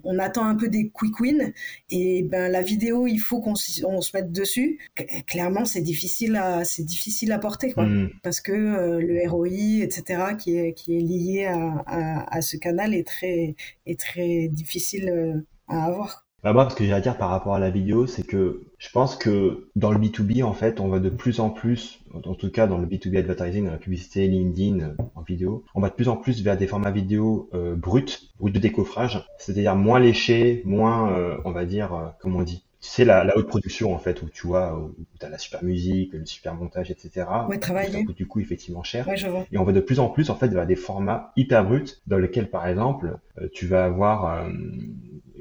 on, 0.04 0.20
attend 0.20 0.46
un 0.46 0.56
peu 0.56 0.70
des 0.70 0.90
quick 0.90 1.20
wins 1.20 1.52
et 1.92 2.24
ben 2.24 2.50
la 2.50 2.62
vidéo, 2.62 3.06
il 3.06 3.20
faut 3.20 3.42
qu'on 3.42 3.56
se 3.56 3.84
mette 4.14 4.32
dessus. 4.32 4.80
Clairement, 5.28 5.66
c'est 5.66 5.82
difficile 5.82 6.36
à 6.36 6.45
c'est 6.64 6.84
difficile 6.84 7.32
à 7.32 7.40
porter 7.40 7.74
quoi, 7.74 7.86
mm. 7.86 8.10
parce 8.24 8.42
que 8.42 8.52
euh, 8.52 9.00
le 9.00 9.30
ROI, 9.30 9.84
etc., 9.84 10.36
qui 10.38 10.58
est 10.58 10.74
qui 10.74 10.98
est 10.98 11.02
lié 11.02 11.46
à, 11.46 12.42
ce 12.42 12.58
canal 12.58 12.94
est 12.94 13.08
très 13.08 13.56
est 13.86 14.00
très 14.00 14.48
difficile 14.48 15.10
euh, 15.10 15.46
à 15.68 15.86
avoir. 15.86 16.26
Bah 16.46 16.54
moi, 16.54 16.70
ce 16.70 16.76
que 16.76 16.84
j'ai 16.84 16.94
à 16.94 17.02
dire 17.02 17.18
par 17.18 17.32
rapport 17.32 17.56
à 17.56 17.60
la 17.60 17.72
vidéo, 17.72 18.06
c'est 18.06 18.22
que 18.22 18.62
je 18.78 18.92
pense 18.92 19.16
que 19.16 19.68
dans 19.76 19.92
le 19.92 19.98
B2B, 19.98 20.44
en 20.44 20.54
fait, 20.54 20.80
on 20.80 20.90
va 20.90 21.00
de 21.00 21.10
plus 21.10 21.40
en 21.40 21.50
plus, 21.50 22.02
en 22.14 22.36
tout 22.36 22.52
cas 22.52 22.68
dans 22.68 22.78
le 22.78 22.86
B2B 22.86 23.18
advertising, 23.18 23.66
dans 23.66 23.72
la 23.72 23.80
publicité, 23.80 24.28
LinkedIn, 24.28 24.80
euh, 24.80 24.94
en 25.16 25.24
vidéo, 25.24 25.66
on 25.74 25.82
va 25.82 25.90
de 25.90 25.96
plus 25.96 26.08
en 26.08 26.18
plus 26.18 26.44
vers 26.44 26.56
des 26.56 26.68
formats 26.68 26.92
vidéo 26.92 27.50
euh, 27.56 27.76
bruts, 27.76 28.30
bruts 28.40 28.52
de 28.52 28.60
décoffrage, 28.60 29.26
c'est-à-dire 29.40 29.76
moins 29.76 30.00
léchés, 30.00 30.62
moins, 30.66 31.12
euh, 31.14 31.36
on 31.46 31.52
va 31.52 31.66
dire, 31.66 31.96
euh, 31.96 32.06
comment 32.20 32.40
on 32.40 32.44
dit, 32.44 32.64
c'est 32.88 33.06
la, 33.06 33.24
la, 33.24 33.38
haute 33.38 33.48
production 33.48 33.94
en 33.94 34.00
fait 34.00 34.22
où 34.22 34.30
tu 34.30 34.48
vois 34.48 34.78
où 34.78 34.96
tu 35.20 35.26
as 35.26 35.30
la 35.30 35.38
super 35.38 35.64
musique 35.64 36.14
le 36.14 36.26
super 36.26 36.54
montage 36.54 36.92
etc 36.92 37.26
ouais 37.50 37.60
travailler. 37.60 38.00
Ça 38.00 38.04
coûte 38.04 38.18
du 38.18 38.28
coup 38.28 38.40
effectivement 38.40 38.84
cher. 38.84 39.08
Ouais, 39.08 39.18
je 39.18 39.28
vois. 39.28 39.46
et 39.52 39.58
on 39.58 39.64
va 39.64 39.72
de 39.72 39.80
plus 39.80 40.00
en 40.00 40.10
plus 40.10 40.30
en 40.30 40.36
fait 40.36 40.48
vers 40.48 40.68
des 40.68 40.76
formats 40.76 41.32
hyper 41.36 41.66
bruts 41.66 42.02
dans 42.08 42.18
lesquels 42.18 42.50
par 42.50 42.68
exemple 42.68 43.18
tu 43.54 43.68
vas 43.68 43.86
avoir 43.86 44.48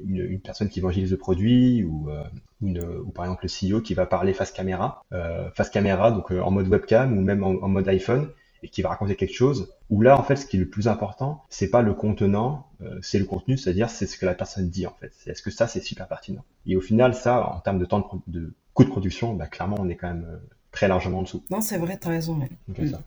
une, 0.06 0.40
personne 0.40 0.68
qui 0.68 0.80
évangélise 0.80 1.10
le 1.10 1.16
produit 1.16 1.84
ou, 1.84 2.10
euh, 2.10 2.24
une, 2.62 2.84
ou 2.84 3.10
par 3.10 3.24
exemple 3.24 3.46
le 3.46 3.76
CEO 3.76 3.80
qui 3.80 3.94
va 3.94 4.06
parler 4.06 4.32
face 4.32 4.52
caméra, 4.52 5.04
euh, 5.12 5.50
face 5.54 5.70
caméra 5.70 6.10
donc 6.10 6.32
euh, 6.32 6.40
en 6.40 6.50
mode 6.50 6.68
webcam 6.68 7.16
ou 7.16 7.22
même 7.22 7.42
en, 7.44 7.68
mode 7.68 7.88
iPhone 7.88 8.28
et 8.64 8.68
qui 8.68 8.82
va 8.82 8.88
raconter 8.88 9.14
quelque 9.14 9.34
chose. 9.34 9.72
Où 9.90 10.00
là 10.00 10.18
en 10.18 10.22
fait 10.22 10.36
ce 10.36 10.46
qui 10.46 10.56
est 10.56 10.60
le 10.60 10.68
plus 10.68 10.88
important 10.88 11.44
c'est 11.50 11.70
pas 11.70 11.82
le 11.82 11.94
contenant, 11.94 12.66
c'est 13.02 13.18
le 13.18 13.24
contenu, 13.24 13.56
c'est-à-dire 13.56 13.90
c'est 13.90 14.06
ce 14.06 14.18
que 14.18 14.26
la 14.26 14.34
personne 14.34 14.68
dit 14.68 14.86
en 14.86 14.94
fait. 15.00 15.12
Est-ce 15.26 15.42
que 15.42 15.50
ça 15.50 15.66
c'est 15.66 15.80
super 15.80 16.08
pertinent? 16.08 16.44
Et 16.66 16.76
au 16.76 16.80
final 16.80 17.14
ça 17.14 17.46
en 17.54 17.60
termes 17.60 17.78
de 17.78 17.84
temps 17.84 18.00
de, 18.26 18.40
de 18.40 18.54
coût 18.72 18.84
de 18.84 18.90
production, 18.90 19.34
bah, 19.34 19.46
clairement 19.46 19.76
on 19.78 19.88
est 19.88 19.96
quand 19.96 20.08
même 20.08 20.40
très 20.72 20.88
largement 20.88 21.20
en 21.20 21.22
dessous. 21.22 21.44
Non 21.50 21.60
c'est 21.60 21.78
vrai, 21.78 21.96
t'as 21.96 22.10
raison. 22.10 22.40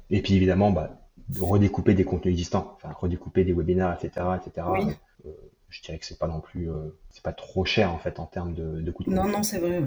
Et 0.10 0.22
puis 0.22 0.36
évidemment 0.36 0.72
bah, 0.72 1.02
redécouper 1.40 1.94
des 1.94 2.06
contenus 2.06 2.34
existants, 2.34 2.76
enfin 2.76 2.96
redécouper 2.98 3.44
des 3.44 3.54
webinaires, 3.54 3.98
etc., 4.00 4.26
etc. 4.40 4.68
Oui 4.72 4.94
je 5.70 5.82
dirais 5.82 5.98
que 5.98 6.06
c'est 6.06 6.18
pas 6.18 6.28
non 6.28 6.40
plus, 6.40 6.70
euh, 6.70 6.98
c'est 7.10 7.24
pas 7.24 7.34
trop 7.34 7.66
cher 7.66 7.92
en 7.92 7.98
fait 7.98 8.20
en 8.20 8.26
termes 8.26 8.54
de, 8.54 8.82
de 8.82 8.92
coût 8.92 9.04
de 9.04 9.10
Non, 9.10 9.28
non, 9.28 9.44
c'est 9.44 9.60
vrai. 9.60 9.84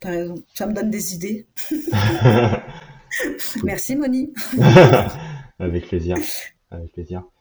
T'as 0.00 0.10
raison. 0.10 0.34
Ça 0.54 0.66
me 0.66 0.72
donne 0.72 0.90
des 0.90 1.14
idées. 1.14 1.46
Merci, 3.64 3.96
Moni. 3.96 4.32
Avec 5.58 5.88
plaisir. 5.88 6.16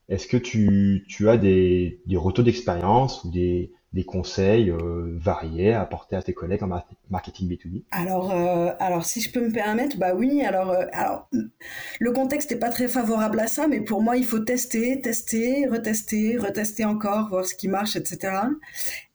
Est-ce 0.10 0.28
que 0.28 0.38
tu, 0.38 1.06
tu 1.08 1.30
as 1.30 1.38
des, 1.38 2.00
des 2.06 2.18
retours 2.18 2.44
d'expérience 2.44 3.24
ou 3.24 3.32
des, 3.32 3.72
des 3.94 4.04
conseils 4.04 4.70
euh, 4.70 5.18
variés 5.18 5.74
à 5.74 5.82
apporter 5.82 6.16
à 6.18 6.22
tes 6.22 6.34
collègues 6.34 6.62
en 6.62 6.84
marketing 7.10 7.50
B2B 7.50 7.84
Alors, 7.92 8.32
euh, 8.32 8.72
alors 8.80 9.06
si 9.06 9.22
je 9.22 9.32
peux 9.32 9.40
me 9.40 9.52
permettre, 9.52 9.98
bah 9.98 10.14
oui. 10.14 10.44
Alors, 10.44 10.72
euh, 10.72 10.86
alors 10.92 11.30
le 12.00 12.12
contexte 12.12 12.52
n'est 12.52 12.58
pas 12.58 12.70
très 12.70 12.90
favorable 12.90 13.40
à 13.40 13.48
ça, 13.48 13.68
mais 13.68 13.80
pour 13.80 14.02
moi, 14.02 14.18
il 14.18 14.26
faut 14.26 14.40
tester, 14.40 15.00
tester, 15.00 15.68
retester, 15.68 16.38
retester 16.38 16.84
encore, 16.84 17.30
voir 17.30 17.46
ce 17.46 17.56
qui 17.56 17.70
marche, 17.70 17.96
etc. 17.96 18.34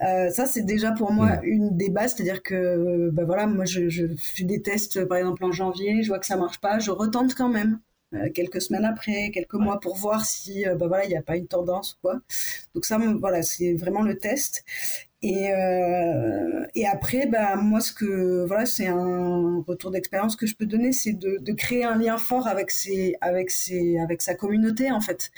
ça, 0.01 0.47
c'est 0.47 0.65
déjà 0.65 0.93
pour 0.93 1.13
moi 1.13 1.37
mmh. 1.37 1.45
une 1.45 1.77
des 1.77 1.91
bases, 1.91 2.15
c'est-à-dire 2.17 2.43
que, 2.43 3.11
bah 3.11 3.25
voilà, 3.25 3.47
moi, 3.47 3.67
je, 3.67 3.89
je, 3.89 4.07
fais 4.17 4.45
des 4.45 4.63
tests, 4.63 5.05
par 5.05 5.19
exemple 5.19 5.45
en 5.45 5.53
janvier, 5.53 6.03
je 6.03 6.09
vois 6.09 6.19
que 6.19 6.27
ça 6.27 6.37
marche 6.37 6.61
pas, 6.61 6.79
je 6.79 6.91
retente 6.91 7.35
quand 7.35 7.51
même. 7.51 7.79
Euh, 8.15 8.31
quelques 8.35 8.61
semaines 8.61 8.85
après, 8.85 9.31
quelques 9.33 9.55
mois 9.55 9.81
pour 9.81 9.97
voir 9.97 10.25
si 10.25 10.67
euh, 10.67 10.75
bah 10.75 10.87
voilà 10.87 11.05
il 11.05 11.09
n'y 11.09 11.17
a 11.17 11.23
pas 11.23 11.37
une 11.37 11.47
tendance 11.47 11.95
ou 11.95 11.97
quoi. 12.03 12.21
Donc 12.75 12.85
ça 12.85 12.99
voilà 13.21 13.43
c'est 13.43 13.75
vraiment 13.75 14.03
le 14.03 14.19
test. 14.19 14.65
Et, 15.23 15.53
euh, 15.53 16.67
et 16.75 16.85
après, 16.87 17.27
bah, 17.27 17.55
moi, 17.55 17.81
ce 17.81 17.93
que 17.93 18.45
voilà, 18.45 18.67
c'est 18.67 18.89
un 18.89 19.63
retour 19.69 19.93
d'expérience 19.93 20.35
que 20.35 20.47
je 20.47 20.57
peux 20.57 20.67
donner, 20.67 20.91
c'est 20.91 21.13
de, 21.13 21.39
de, 21.41 21.53
créer 21.53 21.85
un 21.85 21.97
lien 21.97 22.19
fort 22.19 22.49
avec 22.49 22.73
ses, 22.73 23.15
avec 23.21 23.53
ses, 23.53 24.01
avec 24.01 24.21
sa 24.21 24.35
communauté 24.35 24.91
en 24.91 25.01
fait. 25.01 25.31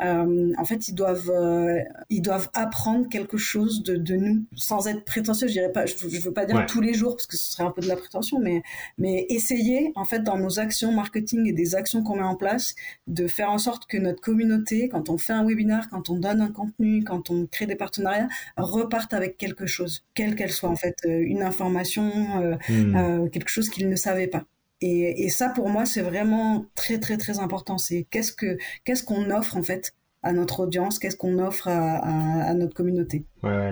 Euh, 0.00 0.52
en 0.58 0.64
fait, 0.64 0.88
ils 0.88 0.94
doivent, 0.94 1.30
euh, 1.30 1.78
ils 2.10 2.20
doivent 2.20 2.50
apprendre 2.52 3.08
quelque 3.08 3.36
chose 3.36 3.84
de, 3.84 3.94
de 3.94 4.16
nous, 4.16 4.44
sans 4.56 4.88
être 4.88 5.04
prétentieux. 5.04 5.46
Je 5.46 5.52
dirais 5.52 5.72
pas, 5.72 5.86
je, 5.86 5.94
je 6.08 6.20
veux 6.20 6.32
pas 6.32 6.44
dire 6.44 6.66
tous 6.66 6.80
les 6.80 6.94
jours 6.94 7.14
parce 7.14 7.28
que 7.28 7.36
ce 7.36 7.52
serait 7.52 7.64
un 7.64 7.70
peu 7.70 7.80
de 7.80 7.88
la 7.88 7.96
prétention, 7.96 8.40
mais 8.40 8.62
mais 8.98 9.24
essayer 9.28 9.92
en 9.94 10.04
fait 10.04 10.24
dans 10.24 10.36
nos 10.36 10.58
actions 10.58 10.90
marketing 10.90 11.46
et 11.46 11.52
des 11.52 11.76
actions 11.76 12.02
qu'on 12.02 12.16
met 12.16 12.22
en 12.22 12.34
place, 12.34 12.74
de 13.06 13.28
faire 13.28 13.52
en 13.52 13.58
sorte 13.58 13.86
que 13.86 13.98
notre 13.98 14.20
communauté, 14.20 14.88
quand 14.88 15.10
on 15.10 15.18
fait 15.18 15.32
un 15.32 15.46
webinaire, 15.46 15.88
quand 15.90 16.10
on 16.10 16.18
donne 16.18 16.40
un 16.40 16.50
contenu, 16.50 17.04
quand 17.04 17.30
on 17.30 17.46
crée 17.46 17.66
des 17.66 17.76
partenariats, 17.76 18.28
repartent 18.56 19.14
avec 19.14 19.27
quelque 19.36 19.66
chose, 19.66 20.04
quelle 20.14 20.34
qu'elle 20.34 20.50
soit 20.50 20.68
en 20.68 20.76
fait, 20.76 20.96
euh, 21.04 21.22
une 21.24 21.42
information, 21.42 22.10
euh, 22.40 22.56
hmm. 22.68 22.96
euh, 22.96 23.28
quelque 23.28 23.50
chose 23.50 23.68
qu'ils 23.68 23.88
ne 23.88 23.96
savaient 23.96 24.26
pas. 24.26 24.44
Et, 24.80 25.24
et, 25.24 25.28
ça, 25.28 25.48
pour 25.48 25.68
moi, 25.68 25.84
c'est 25.86 26.02
vraiment 26.02 26.66
très 26.76 27.00
très 27.00 27.16
très 27.16 27.40
important. 27.40 27.78
C'est 27.78 28.06
qu'est-ce 28.10 28.32
que 28.32 28.58
qu'est-ce 28.84 29.02
qu'on 29.02 29.30
offre 29.30 29.56
en 29.56 29.62
fait 29.62 29.92
à 30.22 30.32
notre 30.32 30.60
audience, 30.60 30.98
qu'est-ce 30.98 31.16
qu'on 31.16 31.38
offre 31.38 31.68
à, 31.68 32.52
notre 32.54 32.74
communauté 32.74 33.24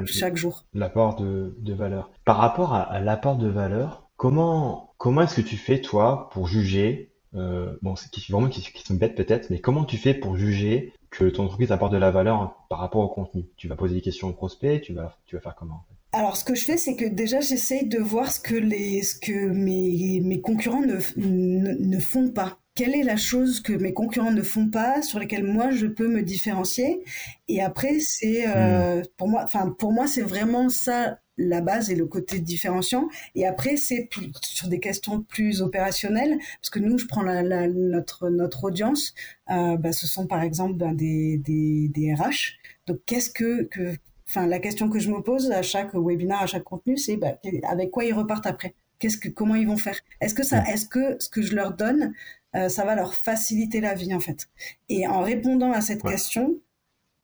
chaque 0.07 0.37
jour. 0.37 0.64
L'apport 0.75 1.16
de, 1.16 1.53
valeur. 1.73 2.11
Par 2.25 2.37
rapport 2.37 2.73
à, 2.75 3.01
l'apport 3.01 3.37
de 3.37 3.49
valeur, 3.49 4.09
comment, 4.16 4.95
comment 4.99 5.23
est-ce 5.23 5.37
que 5.37 5.47
tu 5.47 5.57
fais, 5.57 5.81
toi, 5.81 6.31
pour 6.33 6.47
juger, 6.47 7.11
euh, 7.35 7.77
bon, 7.83 7.97
c'est 7.97 8.09
vraiment 8.31 8.49
qui, 8.49 8.62
qui 8.62 8.83
sont 8.85 8.95
bêtes 8.95 9.16
peut-être, 9.16 9.51
mais 9.51 9.59
comment 9.59 9.85
tu 9.85 9.97
fais 9.97 10.14
pour 10.14 10.37
juger 10.37 10.92
que 11.17 11.25
ton 11.25 11.45
entreprise 11.45 11.73
apporte 11.73 11.93
de 11.93 11.97
la 11.97 12.11
valeur 12.11 12.67
par 12.69 12.79
rapport 12.79 13.03
au 13.03 13.09
contenu 13.09 13.47
Tu 13.57 13.69
vas 13.69 13.77
poser 13.77 13.95
des 13.95 14.03
questions 14.03 14.29
au 14.29 14.33
prospect, 14.33 14.81
tu 14.81 14.93
vas, 14.93 15.17
tu 15.27 15.37
vas 15.37 15.41
faire 15.41 15.55
comment 15.55 15.85
alors, 16.13 16.37
ce 16.39 16.45
que 16.45 16.55
je 16.55 16.65
fais, 16.65 16.79
c'est 16.79 16.97
que 16.97 17.05
déjà, 17.05 17.41
j'essaye 17.41 17.87
de 17.89 17.99
voir 17.99 18.33
ce 18.33 18.41
que, 18.41 18.55
les, 18.55 19.03
ce 19.03 19.19
que 19.19 19.49
mes, 19.49 20.21
mes 20.25 20.41
concurrents 20.41 20.81
ne, 20.81 20.99
ne, 21.17 21.99
font 21.99 22.31
pas. 22.31 22.59
Quelle 22.77 22.95
est 22.95 23.03
la 23.03 23.17
chose 23.17 23.61
que 23.61 23.73
mes 23.73 23.93
concurrents 23.93 24.31
ne 24.31 24.43
font 24.43 24.69
pas, 24.69 25.03
sur 25.03 25.19
laquelle 25.19 25.45
moi 25.45 25.71
je 25.71 25.87
peux 25.87 26.09
me 26.09 26.23
différencier 26.23 27.03
Et 27.49 27.62
après, 27.62 27.99
c'est 28.01 28.45
euh, 28.47 29.01
hmm. 29.01 29.05
pour 29.17 29.29
moi, 29.29 29.43
enfin 29.43 29.75
pour 29.79 29.93
moi, 29.93 30.07
c'est 30.07 30.23
vraiment 30.23 30.69
ça 30.69 31.19
la 31.39 31.61
base 31.61 31.91
et 31.91 31.95
le 31.95 32.07
côté 32.07 32.39
différenciant. 32.41 33.09
Et 33.35 33.47
après, 33.47 33.77
c'est 33.77 34.09
sur 34.43 34.69
des 34.69 34.81
questions 34.81 35.23
plus 35.23 35.62
opérationnelles, 35.62 36.39
parce 36.61 36.71
que 36.71 36.79
nous, 36.79 36.99
je 36.99 37.07
prends 37.07 37.23
la, 37.23 37.43
notre 37.69 38.29
notre 38.31 38.65
audience, 38.65 39.15
euh, 39.51 39.77
bah, 39.77 39.93
ce 39.93 40.07
sont 40.07 40.27
par 40.27 40.43
exemple 40.43 40.75
ben, 40.75 40.95
des, 40.95 41.39
des, 41.39 41.89
des 41.89 42.15
RH. 42.15 42.59
Donc, 42.87 42.99
qu'est-ce 43.07 43.31
que, 43.31 43.65
que 43.65 43.97
enfin 44.29 44.47
la 44.47 44.59
question 44.59 44.89
que 44.89 44.99
je 44.99 45.11
me 45.11 45.23
pose 45.23 45.51
à 45.51 45.62
chaque 45.62 45.95
webinaire, 45.95 46.43
à 46.43 46.47
chaque 46.47 46.65
contenu, 46.65 46.97
c'est 46.97 47.17
bah, 47.17 47.39
avec 47.69 47.91
quoi 47.91 48.05
ils 48.05 48.15
repartent 48.15 48.47
après? 48.47 48.75
Qu'est-ce 48.99 49.19
que, 49.19 49.29
comment 49.29 49.55
ils 49.57 49.67
vont 49.67 49.77
faire? 49.77 49.99
Est-ce 50.23 50.35
que 50.35 50.43
ça, 50.43 50.65
est-ce 50.69 50.87
que 50.87 51.17
ce 51.19 51.29
que 51.29 51.43
je 51.43 51.55
leur 51.55 51.75
donne, 51.75 52.15
euh, 52.57 52.69
ça 52.69 52.85
va 52.85 52.95
leur 52.95 53.14
faciliter 53.14 53.81
la 53.81 53.95
vie 53.95 54.14
en 54.14 54.21
fait 54.21 54.49
Et 54.88 55.07
en 55.07 55.23
répondant 55.23 55.73
à 55.73 55.81
cette 55.81 56.03
question, 56.03 56.59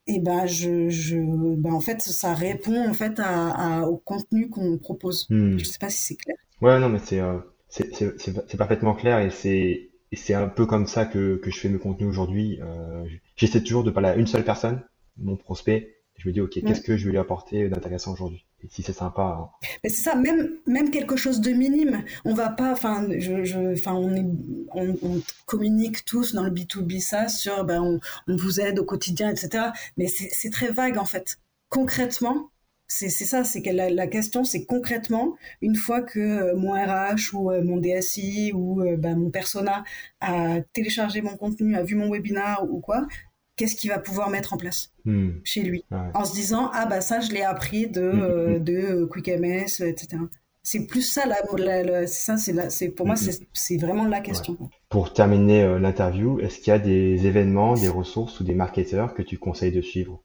et 0.06 0.14
eh 0.16 0.18
ben 0.18 0.46
je, 0.46 0.88
je 0.88 1.16
ben 1.56 1.72
en 1.72 1.80
fait 1.80 2.02
ça 2.02 2.34
répond 2.34 2.88
en 2.88 2.92
fait 2.92 3.14
à, 3.18 3.88
au 3.88 3.96
contenu 3.96 4.50
qu'on 4.50 4.78
propose. 4.78 5.26
Hmm. 5.30 5.58
Je 5.58 5.64
sais 5.64 5.78
pas 5.78 5.90
si 5.90 6.02
c'est 6.02 6.16
clair. 6.16 6.36
Ouais 6.60 6.78
non 6.80 6.88
mais 6.88 6.98
c'est 6.98 7.20
euh, 7.20 7.38
c'est 7.68 8.56
parfaitement 8.56 8.94
clair 8.94 9.20
et 9.20 9.30
c'est 9.30 9.90
et 10.12 10.16
c'est 10.16 10.34
un 10.34 10.48
peu 10.48 10.66
comme 10.66 10.86
ça 10.86 11.06
que, 11.06 11.36
que 11.36 11.50
je 11.50 11.58
fais 11.58 11.68
mes 11.68 11.78
contenus 11.78 12.08
aujourd'hui. 12.08 12.60
Euh, 12.60 13.04
J'essaie 13.36 13.62
toujours 13.62 13.82
de 13.82 13.90
parler 13.90 14.10
à 14.10 14.16
une 14.16 14.26
seule 14.26 14.44
personne, 14.44 14.82
mon 15.16 15.36
prospect, 15.36 16.01
je 16.16 16.28
me 16.28 16.32
dis, 16.32 16.40
OK, 16.40 16.60
qu'est-ce 16.64 16.80
que 16.80 16.96
je 16.96 17.06
vais 17.06 17.12
lui 17.12 17.18
apporter 17.18 17.68
d'intéressant 17.68 18.12
aujourd'hui? 18.12 18.46
Et 18.62 18.68
si 18.70 18.82
c'est 18.82 18.92
sympa. 18.92 19.22
Hein. 19.22 19.68
Mais 19.82 19.90
c'est 19.90 20.02
ça, 20.02 20.14
même, 20.14 20.50
même 20.66 20.90
quelque 20.90 21.16
chose 21.16 21.40
de 21.40 21.50
minime. 21.50 22.04
On 22.24 22.34
va 22.34 22.48
pas, 22.48 22.70
enfin, 22.72 23.08
je, 23.18 23.42
je, 23.42 23.88
on, 23.88 24.14
est, 24.14 24.24
on, 24.74 25.20
communique 25.46 26.04
tous 26.04 26.34
dans 26.34 26.44
le 26.44 26.50
B2B 26.50 27.00
ça 27.00 27.28
sur, 27.28 27.64
ben, 27.64 27.82
on, 27.82 28.00
on 28.28 28.36
vous 28.36 28.60
aide 28.60 28.78
au 28.78 28.84
quotidien, 28.84 29.30
etc. 29.30 29.70
Mais 29.96 30.06
c'est 30.06 30.50
très 30.50 30.70
vague, 30.70 30.96
en 30.96 31.06
fait. 31.06 31.38
Concrètement, 31.68 32.52
c'est 32.92 33.08
ça, 33.10 33.42
c'est 33.42 33.62
que 33.62 33.70
la, 33.70 33.88
la, 33.90 34.06
question, 34.06 34.44
c'est 34.44 34.64
concrètement, 34.66 35.36
une 35.62 35.76
fois 35.76 36.02
que 36.02 36.20
euh, 36.20 36.56
mon 36.56 36.72
RH 36.72 37.34
ou 37.34 37.50
euh, 37.50 37.62
mon 37.64 37.78
DSI 37.78 38.52
ou 38.54 38.82
euh, 38.82 38.96
ben, 38.96 39.16
mon 39.16 39.30
persona 39.30 39.82
a 40.20 40.60
téléchargé 40.72 41.22
mon 41.22 41.36
contenu, 41.36 41.74
a 41.74 41.82
vu 41.82 41.94
mon 41.94 42.10
webinar 42.10 42.64
ou 42.70 42.80
quoi, 42.80 43.06
qu'est-ce 43.62 43.76
qu'il 43.76 43.90
va 43.90 44.00
pouvoir 44.00 44.28
mettre 44.28 44.54
en 44.54 44.56
place 44.56 44.90
hmm. 45.04 45.30
chez 45.44 45.62
lui. 45.62 45.84
En 46.14 46.24
se 46.24 46.34
disant 46.34 46.68
ah 46.74 46.84
bah 46.86 47.00
ça 47.00 47.20
je 47.20 47.30
l'ai 47.30 47.42
appris 47.42 47.86
de 47.86 48.00
hmm, 48.02 48.16
hmm, 48.16 48.22
euh, 48.22 48.58
de 48.58 48.72
euh, 48.72 49.06
QuickMS 49.06 49.82
etc 49.82 50.18
c'est 50.64 50.86
plus 50.86 51.02
ça 51.02 51.22
la, 51.26 52.06
ça 52.08 52.36
c'est 52.36 52.70
c'est 52.70 52.88
pour 52.88 53.06
moi 53.06 53.14
c'est 53.16 53.76
vraiment 53.76 54.04
la 54.04 54.20
question 54.20 54.56
pour 54.88 55.12
terminer 55.12 55.62
euh, 55.62 55.78
l'interview 55.78 56.40
est-ce 56.40 56.58
qu'il 56.58 56.68
y 56.68 56.74
a 56.74 56.80
des 56.80 57.24
événements 57.26 57.74
des 57.74 57.88
ressources 57.88 58.40
ou 58.40 58.44
des 58.44 58.54
marketeurs 58.54 59.14
que 59.14 59.22
tu 59.22 59.38
conseilles 59.38 59.72
de 59.72 59.80
suivre? 59.80 60.20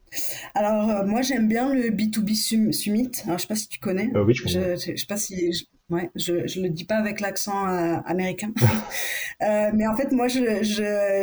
Alors 0.55 1.05
moi 1.05 1.21
j'aime 1.21 1.47
bien 1.47 1.73
le 1.73 1.89
B2B 1.89 2.71
Summit. 2.71 3.11
Alors 3.25 3.37
je 3.37 3.43
sais 3.43 3.47
pas 3.47 3.55
si 3.55 3.67
tu 3.67 3.79
connais. 3.79 4.11
Oui 4.15 4.33
je 4.33 4.43
connais. 4.43 4.77
Je, 4.77 4.91
je 4.95 4.97
sais 4.97 5.05
pas 5.07 5.17
si 5.17 5.51
Ouais, 5.89 6.11
je 6.15 6.45
je 6.47 6.59
le 6.59 6.67
dis 6.67 6.83
pas 6.83 6.97
avec 6.97 7.21
l'accent 7.21 7.65
euh, 7.65 7.95
américain, 8.05 8.51
euh, 9.41 9.69
mais 9.73 9.87
en 9.87 9.95
fait 9.95 10.11
moi 10.11 10.27
je 10.27 10.41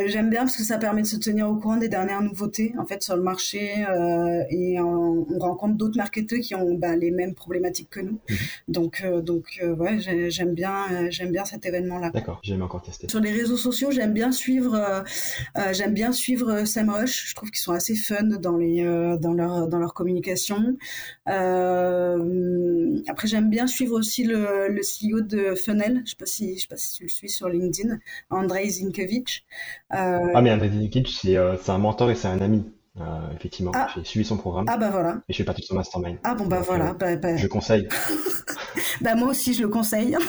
j'aime 0.07 0.31
bien 0.31 0.39
parce 0.39 0.57
que 0.57 0.63
ça 0.63 0.79
permet 0.79 1.03
de 1.03 1.07
se 1.07 1.17
tenir 1.17 1.47
au 1.47 1.55
courant 1.57 1.77
des 1.77 1.87
dernières 1.87 2.23
nouveautés 2.23 2.73
en 2.79 2.85
fait 2.87 3.03
sur 3.03 3.15
le 3.15 3.21
marché 3.21 3.85
euh, 3.87 4.43
et 4.49 4.81
on, 4.81 5.27
rencontre 5.39 5.75
d'autres 5.75 5.97
marketeurs 5.97 6.39
qui 6.39 6.55
ont 6.55 6.73
bah, 6.73 6.95
les 6.95 7.11
mêmes 7.11 7.35
problématiques 7.35 7.91
que 7.91 7.99
nous. 7.99 8.19
Mhm. 8.27 8.37
Donc 8.67 9.05
donc 9.21 9.61
ouais 9.77 9.99
j'aime 10.29 10.55
bien 10.55 11.11
j'aime 11.11 11.31
bien 11.31 11.45
cet 11.45 11.67
événement 11.67 11.99
là. 11.99 12.09
D'accord, 12.09 12.39
j'ai 12.41 12.59
encore 12.59 12.81
testé. 12.81 13.07
Sur 13.07 13.19
les 13.19 13.33
réseaux 13.33 13.57
sociaux 13.57 13.91
j'aime 13.91 14.13
bien 14.13 14.31
suivre 14.31 15.03
j'aime 15.73 15.93
bien 15.93 16.11
suivre 16.11 16.65
SEMrush. 16.65 17.29
Je 17.29 17.35
trouve 17.35 17.51
qu'ils 17.51 17.61
sont 17.61 17.73
assez 17.73 17.93
fun 17.93 18.23
dans 18.23 18.57
les 18.57 18.83
dans 19.21 19.33
leur 19.33 19.67
dans 19.67 19.77
leur 19.77 19.93
communication. 19.93 20.75
après 21.27 22.17
j'aime 23.27 23.51
bien 23.51 23.67
suivre 23.67 23.95
aussi 23.95 24.23
le 24.23 24.54
le 24.69 24.81
CEO 24.81 25.21
de 25.21 25.55
Funnel. 25.55 26.01
Je 26.05 26.11
sais 26.11 26.15
pas 26.17 26.25
si 26.25 26.55
je 26.55 26.61
sais 26.61 26.67
pas 26.67 26.77
si 26.77 26.97
tu 26.97 27.03
le 27.03 27.09
suis 27.09 27.29
sur 27.29 27.49
LinkedIn, 27.49 27.97
Andrei 28.29 28.69
Zinkovic. 28.69 29.45
Euh, 29.93 30.31
ah 30.33 30.41
mais 30.41 30.51
Andrei 30.51 30.69
Zinkovic, 30.69 31.09
c'est 31.09 31.37
euh, 31.37 31.57
c'est 31.61 31.71
un 31.71 31.77
mentor 31.77 32.11
et 32.11 32.15
c'est 32.15 32.27
un 32.27 32.41
ami. 32.41 32.65
Euh, 32.99 33.03
effectivement, 33.35 33.71
ah. 33.75 33.89
j'ai 33.95 34.03
suivi 34.05 34.25
son 34.25 34.37
programme. 34.37 34.65
Ah 34.69 34.77
bah 34.77 34.89
voilà. 34.89 35.21
Et 35.27 35.33
je 35.33 35.37
fais 35.37 35.43
partie 35.43 35.61
de 35.61 35.67
son 35.67 35.75
mastermind. 35.75 36.17
Ah 36.23 36.35
bon 36.35 36.47
bah 36.47 36.61
voilà. 36.61 36.93
Bah, 36.93 37.15
bah. 37.15 37.35
Je 37.35 37.47
conseille. 37.47 37.87
bah 39.01 39.15
moi 39.15 39.29
aussi 39.29 39.53
je 39.53 39.61
le 39.61 39.69
conseille. 39.69 40.17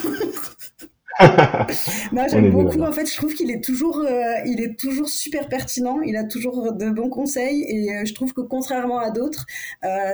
Moi 2.13 2.27
j'aime 2.29 2.51
beaucoup. 2.51 2.83
En 2.83 2.93
fait, 2.93 3.07
je 3.07 3.17
trouve 3.17 3.33
qu'il 3.33 3.51
est 3.51 3.65
toujours, 3.65 4.05
il 4.45 4.61
est 4.61 4.79
toujours 4.79 5.09
super 5.09 5.49
pertinent. 5.49 6.03
Il 6.03 6.15
a 6.15 6.25
toujours 6.25 6.75
de 6.75 6.91
bons 6.91 7.09
conseils 7.09 7.65
et 7.67 8.05
je 8.05 8.13
trouve 8.13 8.35
que 8.35 8.43
contrairement 8.43 8.99
à 8.99 9.11
d'autres, 9.11 9.47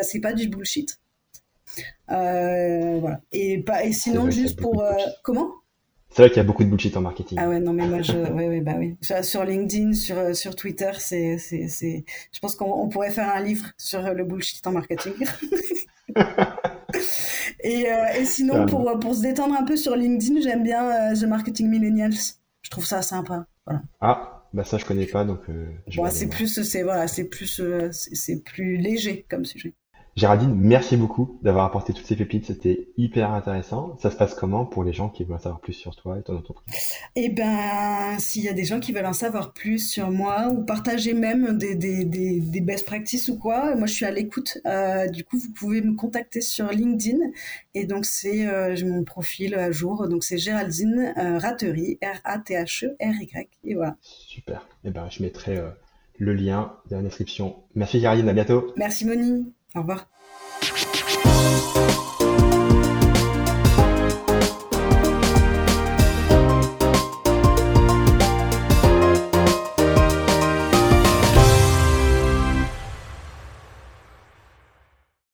c'est 0.02 0.20
pas 0.20 0.32
du 0.32 0.48
bullshit. 0.48 1.01
Euh, 2.10 2.98
voilà. 3.00 3.20
Et, 3.32 3.62
pas, 3.62 3.84
et 3.84 3.92
sinon, 3.92 4.30
juste 4.30 4.60
pour. 4.60 4.82
Euh, 4.82 4.92
comment? 5.22 5.50
C'est 6.10 6.22
vrai 6.22 6.28
qu'il 6.28 6.36
y 6.36 6.40
a 6.40 6.44
beaucoup 6.44 6.62
de 6.62 6.68
bullshit 6.68 6.94
en 6.96 7.00
marketing. 7.00 7.38
Ah 7.40 7.48
ouais, 7.48 7.58
non, 7.58 7.72
mais 7.72 7.86
moi, 7.86 8.02
je, 8.02 8.12
ouais, 8.32 8.48
ouais, 8.48 8.60
bah 8.60 8.74
oui. 8.78 8.96
Sur 9.22 9.44
LinkedIn, 9.44 9.94
sur, 9.94 10.18
euh, 10.18 10.34
sur 10.34 10.54
Twitter, 10.54 10.90
c'est, 10.98 11.38
c'est, 11.38 11.68
c'est, 11.68 12.04
je 12.32 12.38
pense 12.40 12.54
qu'on 12.54 12.88
pourrait 12.88 13.10
faire 13.10 13.34
un 13.34 13.40
livre 13.40 13.66
sur 13.78 14.02
le 14.02 14.24
bullshit 14.24 14.66
en 14.66 14.72
marketing. 14.72 15.14
et, 17.60 17.86
et 18.18 18.24
sinon, 18.26 18.66
pour, 18.66 18.98
pour 19.00 19.14
se 19.14 19.22
détendre 19.22 19.54
un 19.54 19.64
peu 19.64 19.76
sur 19.76 19.96
LinkedIn, 19.96 20.40
j'aime 20.42 20.62
bien 20.62 21.14
The 21.14 21.24
Marketing 21.24 21.70
Millennials. 21.70 22.36
Je 22.60 22.70
trouve 22.70 22.84
ça 22.84 23.00
sympa. 23.00 23.46
Voilà. 23.64 23.82
Ah, 24.02 24.44
bah 24.52 24.64
ça, 24.64 24.76
je 24.76 24.84
connais 24.84 25.06
pas, 25.06 25.24
donc, 25.24 25.40
bon, 25.96 26.10
c'est 26.10 26.26
plus, 26.26 26.62
c'est, 26.62 26.82
voilà, 26.82 27.08
c'est 27.08 27.24
plus, 27.24 27.62
c'est 27.90 28.44
plus 28.44 28.76
léger 28.76 29.24
comme 29.30 29.46
sujet. 29.46 29.72
Géraldine, 30.14 30.54
merci 30.54 30.98
beaucoup 30.98 31.38
d'avoir 31.42 31.64
apporté 31.64 31.94
toutes 31.94 32.04
ces 32.04 32.16
pépites, 32.16 32.44
c'était 32.44 32.88
hyper 32.98 33.30
intéressant. 33.30 33.96
Ça 33.98 34.10
se 34.10 34.16
passe 34.16 34.34
comment 34.34 34.66
pour 34.66 34.84
les 34.84 34.92
gens 34.92 35.08
qui 35.08 35.24
veulent 35.24 35.36
en 35.36 35.38
savoir 35.38 35.60
plus 35.60 35.72
sur 35.72 35.96
toi 35.96 36.18
et 36.18 36.22
ton 36.22 36.36
entreprise? 36.36 36.74
Eh 37.16 37.30
ben, 37.30 38.18
s'il 38.18 38.42
y 38.42 38.48
a 38.48 38.52
des 38.52 38.64
gens 38.64 38.78
qui 38.78 38.92
veulent 38.92 39.06
en 39.06 39.14
savoir 39.14 39.54
plus 39.54 39.78
sur 39.78 40.10
moi 40.10 40.48
ou 40.52 40.64
partager 40.64 41.14
même 41.14 41.56
des, 41.56 41.74
des, 41.74 42.04
des, 42.04 42.40
des 42.40 42.60
best 42.60 42.84
practices 42.84 43.30
ou 43.30 43.38
quoi, 43.38 43.74
moi 43.74 43.86
je 43.86 43.94
suis 43.94 44.04
à 44.04 44.10
l'écoute. 44.10 44.58
Euh, 44.66 45.08
du 45.08 45.24
coup, 45.24 45.38
vous 45.38 45.50
pouvez 45.50 45.80
me 45.80 45.94
contacter 45.94 46.42
sur 46.42 46.68
LinkedIn 46.68 47.18
et 47.72 47.86
donc 47.86 48.04
c'est 48.04 48.46
euh, 48.46 48.76
mon 48.84 49.04
profil 49.04 49.54
à 49.54 49.70
jour. 49.70 50.08
Donc 50.08 50.24
c'est 50.24 50.36
Géraldine 50.36 51.14
euh, 51.16 51.38
Ratery, 51.38 51.98
R-A-T-H-E-R-Y 52.02 53.48
et 53.64 53.74
voilà. 53.74 53.96
Super. 54.02 54.68
Eh 54.84 54.90
ben, 54.90 55.08
je 55.08 55.22
mettrai 55.22 55.56
euh, 55.56 55.70
le 56.18 56.34
lien 56.34 56.74
dans 56.90 56.98
la 56.98 57.02
description. 57.02 57.56
Merci 57.74 57.98
Géraldine, 57.98 58.28
à 58.28 58.34
bientôt. 58.34 58.74
Merci 58.76 59.06
Moni. 59.06 59.50
Au 59.74 59.80
revoir. 59.80 60.06